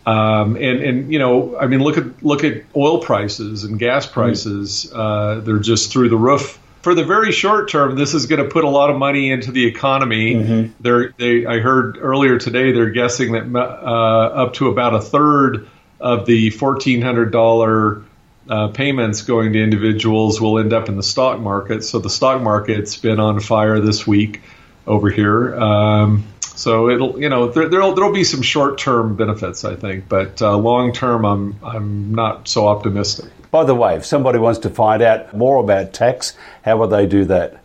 Um, 0.06 0.56
and 0.56 0.82
and 0.82 1.12
you 1.12 1.18
know, 1.18 1.56
I 1.56 1.66
mean, 1.66 1.80
look 1.80 1.98
at 1.98 2.22
look 2.24 2.42
at 2.42 2.64
oil 2.74 3.00
prices 3.00 3.64
and 3.64 3.78
gas 3.78 4.06
prices. 4.06 4.90
Uh, 4.92 5.40
they're 5.44 5.58
just 5.58 5.92
through 5.92 6.08
the 6.08 6.16
roof. 6.16 6.58
For 6.82 6.94
the 6.94 7.04
very 7.04 7.30
short 7.30 7.70
term, 7.70 7.94
this 7.94 8.14
is 8.14 8.26
going 8.26 8.42
to 8.42 8.48
put 8.48 8.64
a 8.64 8.68
lot 8.68 8.88
of 8.88 8.96
money 8.96 9.30
into 9.30 9.52
the 9.52 9.66
economy. 9.66 10.34
Mm-hmm. 10.34 10.72
They're, 10.80 11.12
they, 11.18 11.44
I 11.44 11.58
heard 11.58 11.98
earlier 12.00 12.38
today, 12.38 12.72
they're 12.72 12.90
guessing 12.90 13.32
that 13.32 13.54
uh, 13.54 14.44
up 14.44 14.54
to 14.54 14.68
about 14.68 14.94
a 14.94 15.00
third 15.00 15.68
of 16.00 16.24
the 16.24 16.48
fourteen 16.48 17.02
hundred 17.02 17.32
dollar 17.32 18.02
uh, 18.48 18.68
payments 18.68 19.22
going 19.22 19.52
to 19.52 19.62
individuals 19.62 20.40
will 20.40 20.58
end 20.58 20.72
up 20.72 20.88
in 20.88 20.96
the 20.96 21.02
stock 21.02 21.38
market. 21.38 21.84
So 21.84 21.98
the 21.98 22.08
stock 22.08 22.40
market's 22.40 22.96
been 22.96 23.20
on 23.20 23.40
fire 23.40 23.80
this 23.80 24.06
week 24.06 24.40
over 24.86 25.10
here. 25.10 25.54
Um, 25.54 26.24
so 26.60 26.90
it'll, 26.90 27.18
you 27.18 27.30
know, 27.30 27.48
there, 27.48 27.68
will 27.70 27.94
there'll 27.94 28.12
be 28.12 28.22
some 28.22 28.42
short 28.42 28.76
term 28.76 29.16
benefits, 29.16 29.64
I 29.64 29.76
think, 29.76 30.10
but 30.10 30.42
uh, 30.42 30.58
long 30.58 30.92
term, 30.92 31.24
I'm 31.24 31.58
I'm 31.64 32.14
not 32.14 32.48
so 32.48 32.68
optimistic. 32.68 33.30
By 33.50 33.64
the 33.64 33.74
way, 33.74 33.96
if 33.96 34.04
somebody 34.04 34.38
wants 34.38 34.58
to 34.60 34.68
find 34.68 35.00
out 35.00 35.34
more 35.34 35.58
about 35.58 35.94
tax, 35.94 36.36
how 36.62 36.76
would 36.76 36.90
they 36.90 37.06
do 37.06 37.24
that? 37.24 37.62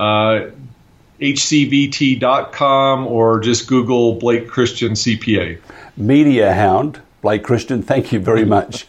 Uh, 0.00 0.46
HCVT.com 1.20 3.06
or 3.06 3.40
just 3.40 3.68
Google 3.68 4.14
Blake 4.14 4.48
Christian 4.48 4.92
CPA. 4.92 5.60
Media 5.98 6.54
Hound, 6.54 7.02
Blake 7.20 7.44
Christian, 7.44 7.82
thank 7.82 8.10
you 8.10 8.20
very 8.20 8.46
much. 8.46 8.86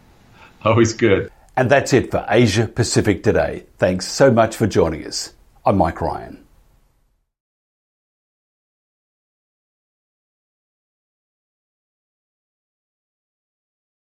Always 0.64 0.94
good. 0.94 1.30
And 1.58 1.70
that's 1.70 1.92
it 1.92 2.10
for 2.10 2.24
Asia 2.26 2.66
Pacific 2.66 3.22
today. 3.22 3.64
Thanks 3.76 4.08
so 4.08 4.30
much 4.30 4.56
for 4.56 4.66
joining 4.66 5.06
us. 5.06 5.34
I'm 5.66 5.76
Mike 5.76 6.00
Ryan. 6.00 6.43